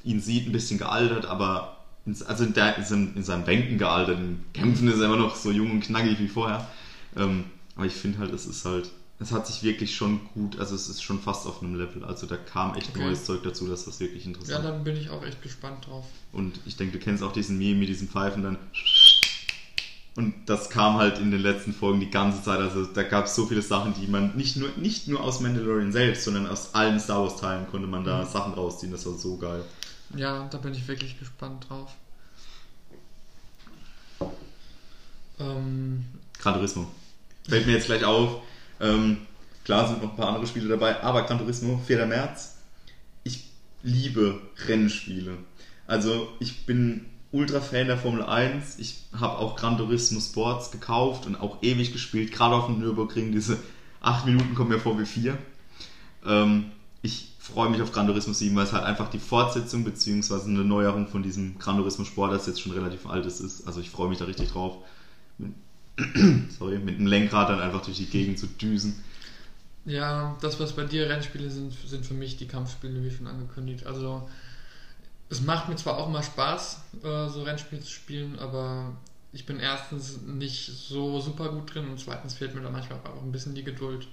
[0.05, 4.19] ihn sieht, ein bisschen gealtert, aber ins, also in, der, in, seinem Denken gealtert.
[4.19, 6.69] In Kämpfen ist er immer noch so jung und knackig wie vorher.
[7.17, 7.45] Ähm,
[7.75, 10.89] aber ich finde halt, es ist halt, es hat sich wirklich schon gut, also es
[10.89, 12.05] ist schon fast auf einem Level.
[12.05, 13.05] Also da kam echt okay.
[13.05, 16.05] neues Zeug dazu, dass das wirklich interessant Ja, dann bin ich auch echt gespannt drauf.
[16.33, 18.59] Und ich denke, du kennst auch diesen Meme mit diesem Pfeifen dann.
[20.17, 22.59] Und das kam halt in den letzten Folgen die ganze Zeit.
[22.59, 25.93] Also da gab es so viele Sachen, die man nicht nur, nicht nur aus Mandalorian
[25.93, 28.29] selbst, sondern aus allen Star Wars Teilen konnte man da mhm.
[28.29, 28.91] Sachen rausziehen.
[28.91, 29.63] Das war so geil.
[30.15, 31.95] Ja, da bin ich wirklich gespannt drauf.
[35.39, 36.07] Ähm,
[36.39, 36.87] Gran Turismo.
[37.47, 38.41] Fällt mir jetzt gleich auf.
[38.81, 39.19] Ähm,
[39.65, 42.07] klar sind noch ein paar andere Spiele dabei, aber Gran Turismo, 4.
[42.07, 42.57] März.
[43.23, 43.51] Ich
[43.83, 45.37] liebe Rennspiele.
[45.87, 47.05] Also ich bin
[47.37, 48.79] ultra Fan der Formel 1.
[48.79, 53.33] Ich habe auch Gran Turismo Sports gekauft und auch ewig gespielt, gerade auf dem Nürburgring.
[53.33, 53.59] Diese
[54.01, 55.37] 8 Minuten kommen mir vor wie 4.
[56.25, 56.67] Ähm,
[57.03, 60.45] ich freue mich auf Gran Turismo 7, weil es halt einfach die Fortsetzung bzw.
[60.45, 63.67] eine Neuerung von diesem Gran Turismo Sport, das jetzt schon relativ alt ist.
[63.67, 64.79] Also ich freue mich da richtig drauf.
[66.59, 69.03] Sorry, mit dem Lenkrad dann einfach durch die Gegend zu düsen.
[69.85, 73.87] Ja, das, was bei dir Rennspiele sind, sind für mich die Kampfspiele, wie schon angekündigt.
[73.87, 74.29] Also
[75.29, 78.97] es macht mir zwar auch mal Spaß, äh, so Rennspiele zu spielen, aber
[79.33, 83.23] ich bin erstens nicht so super gut drin und zweitens fehlt mir da manchmal auch
[83.23, 84.07] ein bisschen die Geduld.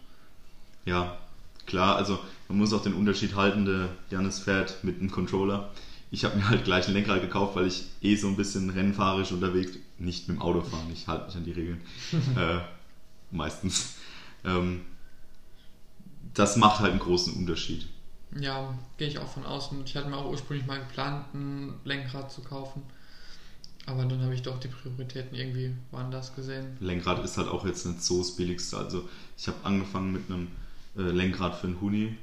[0.85, 1.17] Ja,
[1.65, 5.71] klar, also man muss auch den Unterschied halten, der Janis fährt mit einem Controller.
[6.11, 9.31] Ich habe mir halt gleich ein Lenkrad gekauft, weil ich eh so ein bisschen rennfahrisch
[9.31, 11.81] unterwegs, nicht mit dem Auto fahren, ich halte mich an die Regeln,
[12.37, 12.59] äh,
[13.31, 13.95] meistens.
[14.43, 14.81] Ähm,
[16.33, 17.87] das macht halt einen großen Unterschied.
[18.39, 19.71] Ja, gehe ich auch von aus.
[19.71, 22.81] Und ich hatte mir auch ursprünglich mal geplant, ein Lenkrad zu kaufen.
[23.85, 26.77] Aber dann habe ich doch die Prioritäten irgendwie woanders gesehen.
[26.79, 28.77] Lenkrad ist halt auch jetzt nicht so das billigste.
[28.77, 30.47] Also ich habe angefangen mit einem
[30.97, 32.17] äh, Lenkrad für einen Huni.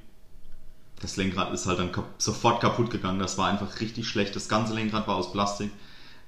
[1.01, 3.19] Das Lenkrad ist halt dann kap sofort kaputt gegangen.
[3.19, 4.35] Das war einfach richtig schlecht.
[4.37, 5.71] Das ganze Lenkrad war aus Plastik.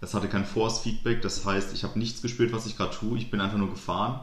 [0.01, 1.22] Das hatte kein Force-Feedback.
[1.22, 3.16] Das heißt, ich habe nichts gespürt, was ich gerade tue.
[3.16, 4.20] Ich bin einfach nur gefahren.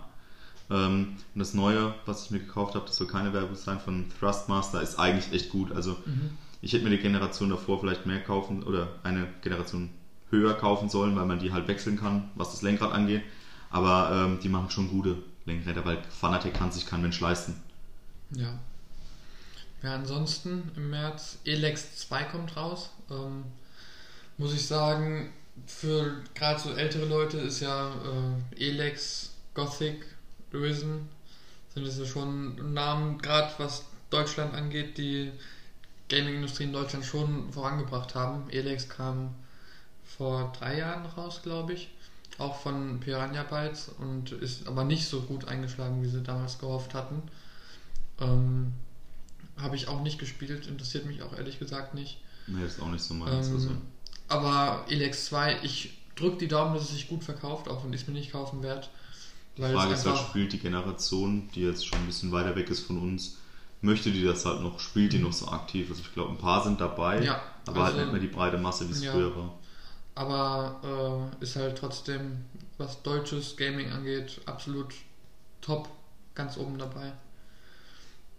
[0.69, 4.05] Ähm, und das Neue, was ich mir gekauft habe, das soll keine Werbung sein, von
[4.19, 5.71] Thrustmaster, ist eigentlich echt gut.
[5.71, 6.37] Also mhm.
[6.61, 9.89] ich hätte mir die Generation davor vielleicht mehr kaufen oder eine Generation
[10.29, 13.23] höher kaufen sollen, weil man die halt wechseln kann, was das Lenkrad angeht.
[13.71, 17.55] Aber ähm, die machen schon gute Lenkräder, weil Fanatec kann sich kein Mensch leisten.
[18.31, 18.59] Ja.
[19.81, 22.89] Ja, ansonsten im März Elex 2 kommt raus.
[23.09, 23.45] Ähm,
[24.37, 25.31] muss ich sagen,
[25.65, 30.05] für gerade so ältere Leute ist ja äh, Elex Gothic
[30.53, 31.09] Risen
[31.73, 35.31] sind es ja schon Namen, gerade was Deutschland angeht, die
[36.09, 38.49] Gaming-Industrie in Deutschland schon vorangebracht haben.
[38.49, 39.35] Elex kam
[40.03, 41.89] vor drei Jahren raus, glaube ich,
[42.39, 46.93] auch von Piranha Bytes und ist aber nicht so gut eingeschlagen, wie sie damals gehofft
[46.93, 47.21] hatten.
[48.19, 48.73] Ähm,
[49.57, 52.19] Habe ich auch nicht gespielt, interessiert mich auch ehrlich gesagt nicht.
[52.47, 53.47] Nee, ist auch nicht so meins.
[53.47, 53.69] Ähm, also.
[54.27, 58.01] Aber Elex 2, ich drücke die Daumen, dass es sich gut verkauft, auch wenn ich
[58.01, 58.87] es mir nicht kaufen werde.
[59.67, 62.79] Die Frage ist halt, spielt die Generation, die jetzt schon ein bisschen weiter weg ist
[62.81, 63.37] von uns,
[63.81, 65.89] möchte die das halt noch, spielt die noch so aktiv?
[65.89, 68.35] Also ich glaube, ein paar sind dabei, ja, aber halt also, halt nicht mehr die
[68.35, 69.53] breite Masse, wie es ja, früher war.
[70.15, 72.45] Aber äh, ist halt trotzdem,
[72.77, 74.93] was deutsches Gaming angeht, absolut
[75.61, 75.89] top,
[76.35, 77.11] ganz oben dabei.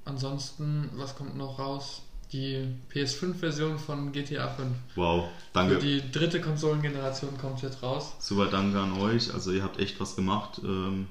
[0.06, 2.02] Ansonsten, was kommt noch raus?
[2.32, 4.68] Die PS5-Version von GTA 5.
[4.94, 5.74] Wow, danke.
[5.74, 8.12] Für die dritte Konsolengeneration kommt jetzt raus.
[8.20, 9.34] Super, danke an euch.
[9.34, 10.60] Also ihr habt echt was gemacht.
[10.62, 11.08] Ähm,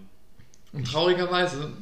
[0.72, 1.74] Und traurigerweise,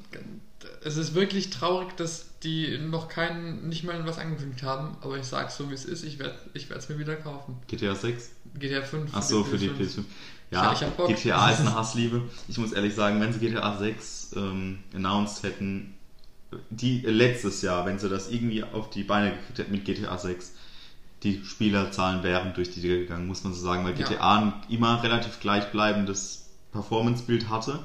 [0.83, 5.25] es ist wirklich traurig, dass die noch keinen, nicht mal was angekündigt haben, aber ich
[5.25, 7.57] sag's so wie es ist, ich werde ich es mir wieder kaufen.
[7.67, 8.31] GTA 6?
[8.55, 9.11] GTA 5.
[9.13, 10.03] Ach so, für die PS5.
[10.49, 12.23] Ja, ich, ich GTA ist eine Hassliebe.
[12.47, 15.96] Ich muss ehrlich sagen, wenn sie GTA 6 ähm, announced hätten,
[16.69, 20.53] die letztes Jahr, wenn sie das irgendwie auf die Beine gekriegt hätten mit GTA 6,
[21.23, 24.37] die Spielerzahlen wären durch die Decke gegangen, muss man so sagen, weil GTA ja.
[24.37, 27.79] ein immer relativ gleichbleibendes Performance-Bild hatte.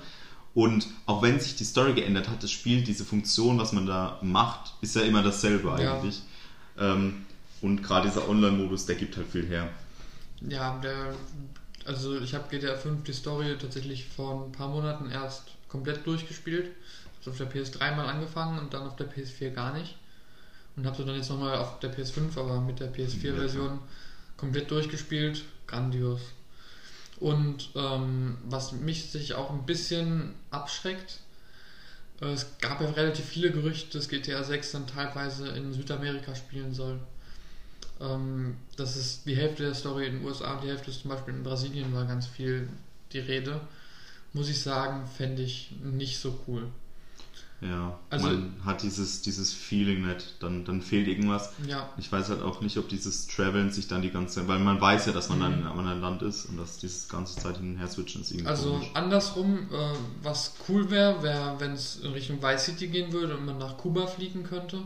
[0.54, 4.18] Und auch wenn sich die Story geändert hat, das Spiel, diese Funktion, was man da
[4.20, 6.20] macht, ist ja immer dasselbe eigentlich.
[6.76, 6.92] Ja.
[6.92, 7.24] Ähm,
[7.62, 9.70] und gerade dieser Online-Modus, der gibt halt viel her.
[10.46, 11.14] Ja, der,
[11.86, 16.70] also ich habe GTA 5 die Story tatsächlich vor ein paar Monaten erst komplett durchgespielt
[17.28, 19.96] auf der PS3 mal angefangen und dann auf der PS4 gar nicht.
[20.76, 23.78] Und habe so dann jetzt nochmal auf der PS5, aber mit der PS4-Version
[24.36, 25.44] komplett durchgespielt.
[25.66, 26.20] Grandios.
[27.20, 31.20] Und ähm, was mich sich auch ein bisschen abschreckt,
[32.20, 36.74] äh, es gab ja relativ viele Gerüchte, dass GTA 6 dann teilweise in Südamerika spielen
[36.74, 36.98] soll.
[38.00, 41.10] Ähm, das ist die Hälfte der Story in den USA und die Hälfte ist zum
[41.10, 42.68] Beispiel in Brasilien, weil ganz viel
[43.12, 43.60] die Rede,
[44.32, 46.68] muss ich sagen, fände ich nicht so cool.
[47.62, 51.50] Ja, Also- man hat dieses, dieses Feeling nicht, dann, dann fehlt irgendwas.
[51.66, 54.58] Ja, Ich weiß halt auch nicht, ob dieses Traveln sich dann die ganze Zeit, weil
[54.58, 55.58] man weiß ja, dass man dann Mhm.
[55.60, 58.32] in einem anderen Land ist und dass dieses ganze Zeit hin und her switchen ist
[58.32, 58.90] irgendwie also komisch.
[58.94, 59.94] andersrum, äh,
[60.24, 63.76] was cool wäre, wäre, wenn es in Richtung Vice City gehen würde und man nach
[63.76, 64.82] Kuba fliegen könnte.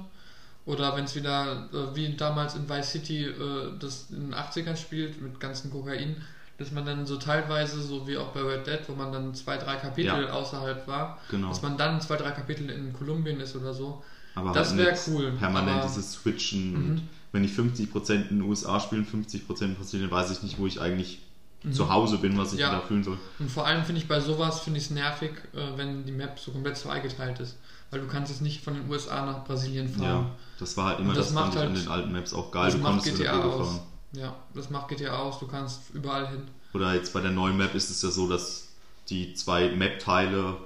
[0.66, 4.76] Oder wenn es wieder, äh, wie damals in Vice City, äh, das in den 80ern
[4.76, 6.16] spielt, mit ganzen Kokain,
[6.59, 9.57] dass man dann so teilweise, so wie auch bei Red Dead, wo man dann zwei,
[9.59, 10.30] drei Kapitel Ja.
[10.30, 11.48] außerhalb war, Genau.
[11.48, 14.02] dass man dann zwei, drei Kapitel in Kolumbien ist oder so.
[14.34, 16.90] Aber das halt wär nicht cool, Permanent aber- dieses Switchen Mhm.
[16.90, 17.02] und
[17.32, 20.66] wenn ich 50% in den USA spiele und 50% in Brasilien, weiß ich nicht, wo
[20.66, 21.20] ich eigentlich
[21.62, 21.72] Mhm.
[21.72, 22.70] zu Hause bin, was ich Ja.
[22.70, 23.18] da fühlen soll.
[23.38, 26.38] Und vor allem finde ich bei sowas finde ich es nervig, äh, wenn die Map
[26.38, 27.57] so komplett zweigeteilt ist.
[27.90, 30.02] Weil du kannst jetzt nicht von den USA nach Brasilien fahren.
[30.04, 30.26] Ja,
[30.59, 32.32] das war halt immer, Und das das, fand macht ich an halt- den alten Maps
[32.34, 32.64] auch geil.
[32.66, 33.66] das Du macht konntest GTA aus.
[33.68, 33.80] fahren.
[34.16, 36.42] Ja, das macht GTA aus, du kannst überall hin.
[36.72, 38.68] Oder jetzt bei der neuen Map ist es ja so, dass
[39.08, 40.56] die zwei Map-Teile,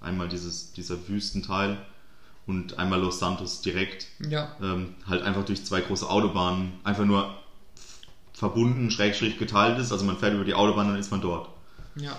[0.00, 1.78] einmal dieses, dieser Wüstenteil
[2.46, 7.34] und einmal Los Santos direkt, Ja, ähm, halt einfach durch zwei große Autobahnen einfach nur
[8.32, 9.90] verbunden, schrägstrich geteilt ist.
[9.90, 11.48] Also man fährt über die Autobahn, dann ist man dort.
[11.96, 12.16] ja.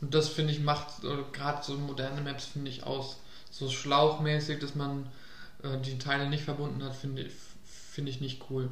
[0.00, 1.02] Und das finde ich macht
[1.32, 3.18] gerade so moderne Maps finde ich aus.
[3.52, 5.06] So schlauchmäßig, dass man
[5.62, 7.32] äh, die Teile nicht verbunden hat, finde ich,
[7.64, 8.68] finde ich nicht cool.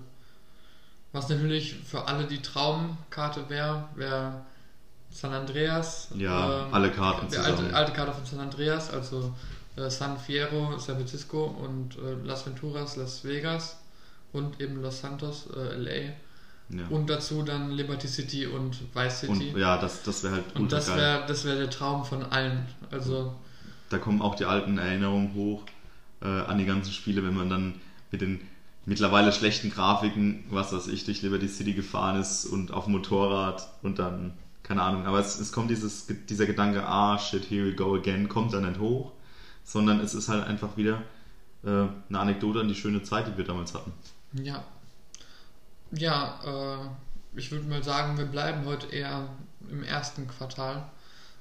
[1.12, 4.42] Was natürlich für alle die Traumkarte wäre, wäre
[5.10, 6.08] San Andreas.
[6.14, 7.64] Ja, ähm, alle Karten zusammen.
[7.64, 9.34] alte, alte Karte von San Andreas, also
[9.76, 13.78] äh, San Fierro, San Francisco und äh, Las Venturas, Las Vegas
[14.32, 16.12] und eben Los Santos, äh, LA.
[16.72, 16.86] Ja.
[16.88, 19.50] Und dazu dann Liberty City und Vice City.
[19.50, 22.64] Und ja, das, das wäre halt Und das wäre das wär der Traum von allen.
[22.92, 23.34] Also,
[23.88, 25.64] da kommen auch die alten Erinnerungen hoch
[26.22, 27.80] äh, an die ganzen Spiele, wenn man dann
[28.12, 28.40] mit den
[28.90, 33.68] mittlerweile schlechten Grafiken, was weiß ich, durch Liberty City gefahren ist und auf dem Motorrad
[33.82, 34.32] und dann,
[34.64, 38.28] keine Ahnung, aber es, es kommt dieses, dieser Gedanke, ah shit, here we go again,
[38.28, 39.12] kommt dann nicht hoch,
[39.62, 41.02] sondern es ist halt einfach wieder
[41.62, 43.92] äh, eine Anekdote an die schöne Zeit, die wir damals hatten.
[44.34, 44.64] ja.
[45.92, 49.28] Ja, äh, ich würde mal sagen, wir bleiben heute eher
[49.68, 50.88] im ersten Quartal.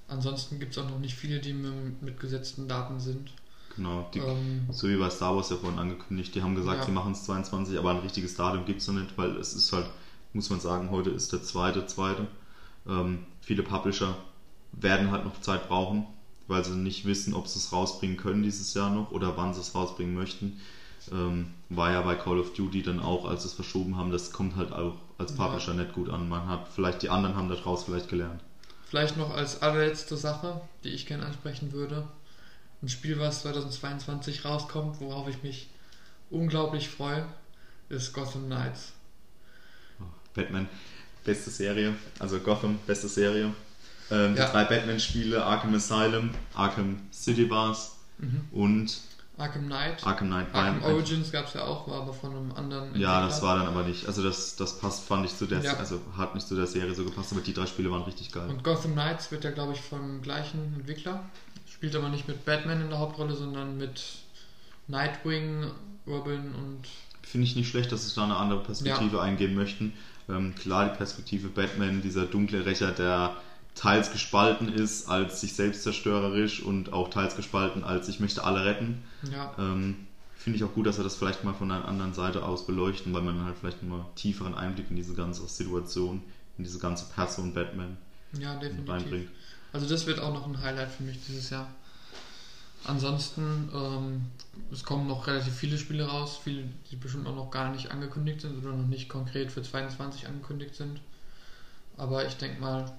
[0.07, 3.31] Ansonsten gibt es auch noch nicht viele, die mit, gesetzten Daten sind.
[3.79, 6.85] Genau, die, Ähm, so wie bei Star Wars ja vorhin angekündigt, die haben gesagt, Ja.
[6.85, 9.71] sie machen es 22, aber ein richtiges Datum gibt es noch nicht, weil es ist
[9.71, 9.85] halt,
[10.33, 12.27] muss man sagen, heute ist der zweite, zweite.
[12.85, 14.17] Ähm, viele Publisher
[14.73, 16.05] werden halt noch Zeit brauchen,
[16.47, 19.61] weil sie nicht wissen, ob sie es rausbringen können dieses Jahr noch oder wann sie
[19.61, 20.59] es rausbringen möchten.
[21.11, 24.33] Ähm, war ja bei Call of Duty dann auch, als sie es verschoben haben, das
[24.33, 25.37] kommt halt auch als Ja.
[25.45, 26.27] Publisher nicht gut an.
[26.27, 28.41] Man hat vielleicht, die anderen haben daraus vielleicht gelernt.
[28.89, 32.07] Vielleicht noch als allerletzte Sache, die ich gerne ansprechen würde.
[32.81, 35.69] Ein Spiel, was 2022 rauskommt, worauf ich mich
[36.29, 37.25] unglaublich freue,
[37.89, 38.93] ist Gotham Knights.
[40.33, 40.69] Batman,
[41.25, 43.53] beste Serie, also Gotham, beste Serie.
[44.11, 44.45] Ähm, Ja.
[44.45, 47.97] Die drei Batman-Spiele, Arkham Asylum, Arkham City Wars
[48.51, 48.99] und
[49.37, 50.05] Arkham Knight.
[50.05, 50.47] Arkham Knight.
[50.53, 52.83] Arkham Origins gab es ja auch, war aber von einem anderen.
[52.99, 53.27] Ja, Entwickler.
[53.27, 54.05] das war dann aber nicht.
[54.07, 55.75] Also das, das passt, fand ich zu der, Ja.
[55.77, 58.49] also hat nicht zu der Serie so gepasst, aber die drei Spiele waren richtig geil.
[58.49, 61.23] Und Gotham Knights wird ja, glaube ich, vom gleichen Entwickler.
[61.71, 64.03] Spielt aber nicht mit Batman in der Hauptrolle, sondern mit
[64.87, 65.71] Nightwing,
[66.07, 66.81] Robin und.
[67.21, 69.93] Finde ich nicht schlecht, dass sie da eine andere Perspektive eingehen möchten.
[70.27, 73.37] Ähm, klar, die Perspektive Batman, dieser dunkle Rächer, der
[73.75, 78.65] teils gespalten ist als sich selbst zerstörerisch und auch teils gespalten als ich möchte alle
[78.65, 79.03] retten.
[79.31, 82.45] Ja, Ähm, Finde ich auch gut, dass wir das vielleicht mal von einer anderen Seite
[82.45, 86.21] aus beleuchten, weil man dann halt vielleicht mal tieferen Einblick in diese ganze Situation,
[86.57, 87.97] in diese ganze Person Batman
[88.31, 88.89] ja, definitiv.
[88.89, 89.29] reinbringt.
[89.73, 91.67] Also das wird auch noch ein Highlight für mich dieses Jahr.
[92.85, 94.21] Ansonsten, ähm,
[94.71, 98.41] es kommen noch relativ viele Spiele raus, viele, die bestimmt auch noch gar nicht angekündigt
[98.41, 101.01] sind oder noch nicht konkret für 22 angekündigt sind.
[101.97, 102.91] Aber ich denke mal,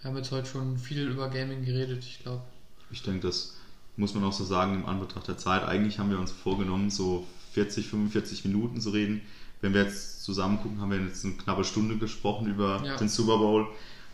[0.00, 2.42] wir haben jetzt heute schon viel über Gaming geredet, ich glaube.
[2.90, 3.54] Ich denke, das
[3.96, 5.64] muss man auch so sagen im Anbetracht der Zeit.
[5.64, 9.20] Eigentlich haben wir uns vorgenommen, so 40, 45 Minuten zu reden.
[9.60, 12.96] Wenn wir jetzt zusammen gucken, haben wir jetzt eine knappe Stunde gesprochen über Ja.
[12.96, 13.66] den Super Bowl.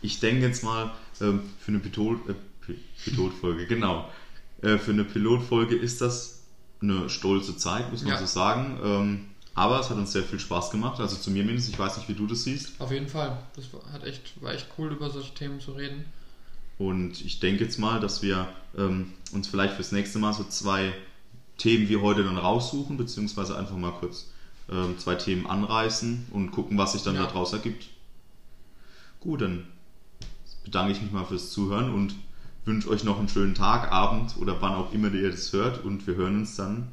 [0.03, 0.91] Ich denke jetzt mal,
[1.21, 4.09] ähm, für eine Pilot, äh, Pi- Pilotfolge, genau.
[4.61, 6.43] Äh, für eine Pilotfolge ist das
[6.81, 8.19] eine stolze Zeit, muss man Ja.
[8.19, 8.77] so sagen.
[8.83, 9.25] Ähm,
[9.55, 10.99] aber es hat uns sehr viel Spaß gemacht.
[10.99, 12.79] Also zu mir mindestens, ich weiß nicht, wie du das siehst.
[12.79, 13.37] Auf jeden Fall.
[13.55, 16.05] Das war, hat echt, war echt cool, über solche Themen zu reden.
[16.77, 18.47] Und ich denke jetzt mal, dass wir
[18.77, 20.91] ähm, uns vielleicht fürs nächste Mal so zwei
[21.57, 24.31] Themen wie heute dann raussuchen, beziehungsweise einfach mal kurz
[24.71, 27.25] ähm, zwei Themen anreißen und gucken, was sich dann Ja.
[27.27, 27.85] daraus ergibt.
[29.19, 29.67] Gut, dann
[30.63, 32.15] bedanke ich mich mal fürs Zuhören und
[32.65, 35.83] wünsche euch noch einen schönen Tag, Abend oder wann auch immer ihr das hört.
[35.83, 36.87] Und wir hören uns dann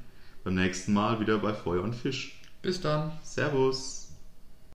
[0.44, 2.40] beim nächsten Mal wieder bei Feuer und Fisch.
[2.62, 3.12] Bis dann.
[3.22, 3.99] Servus!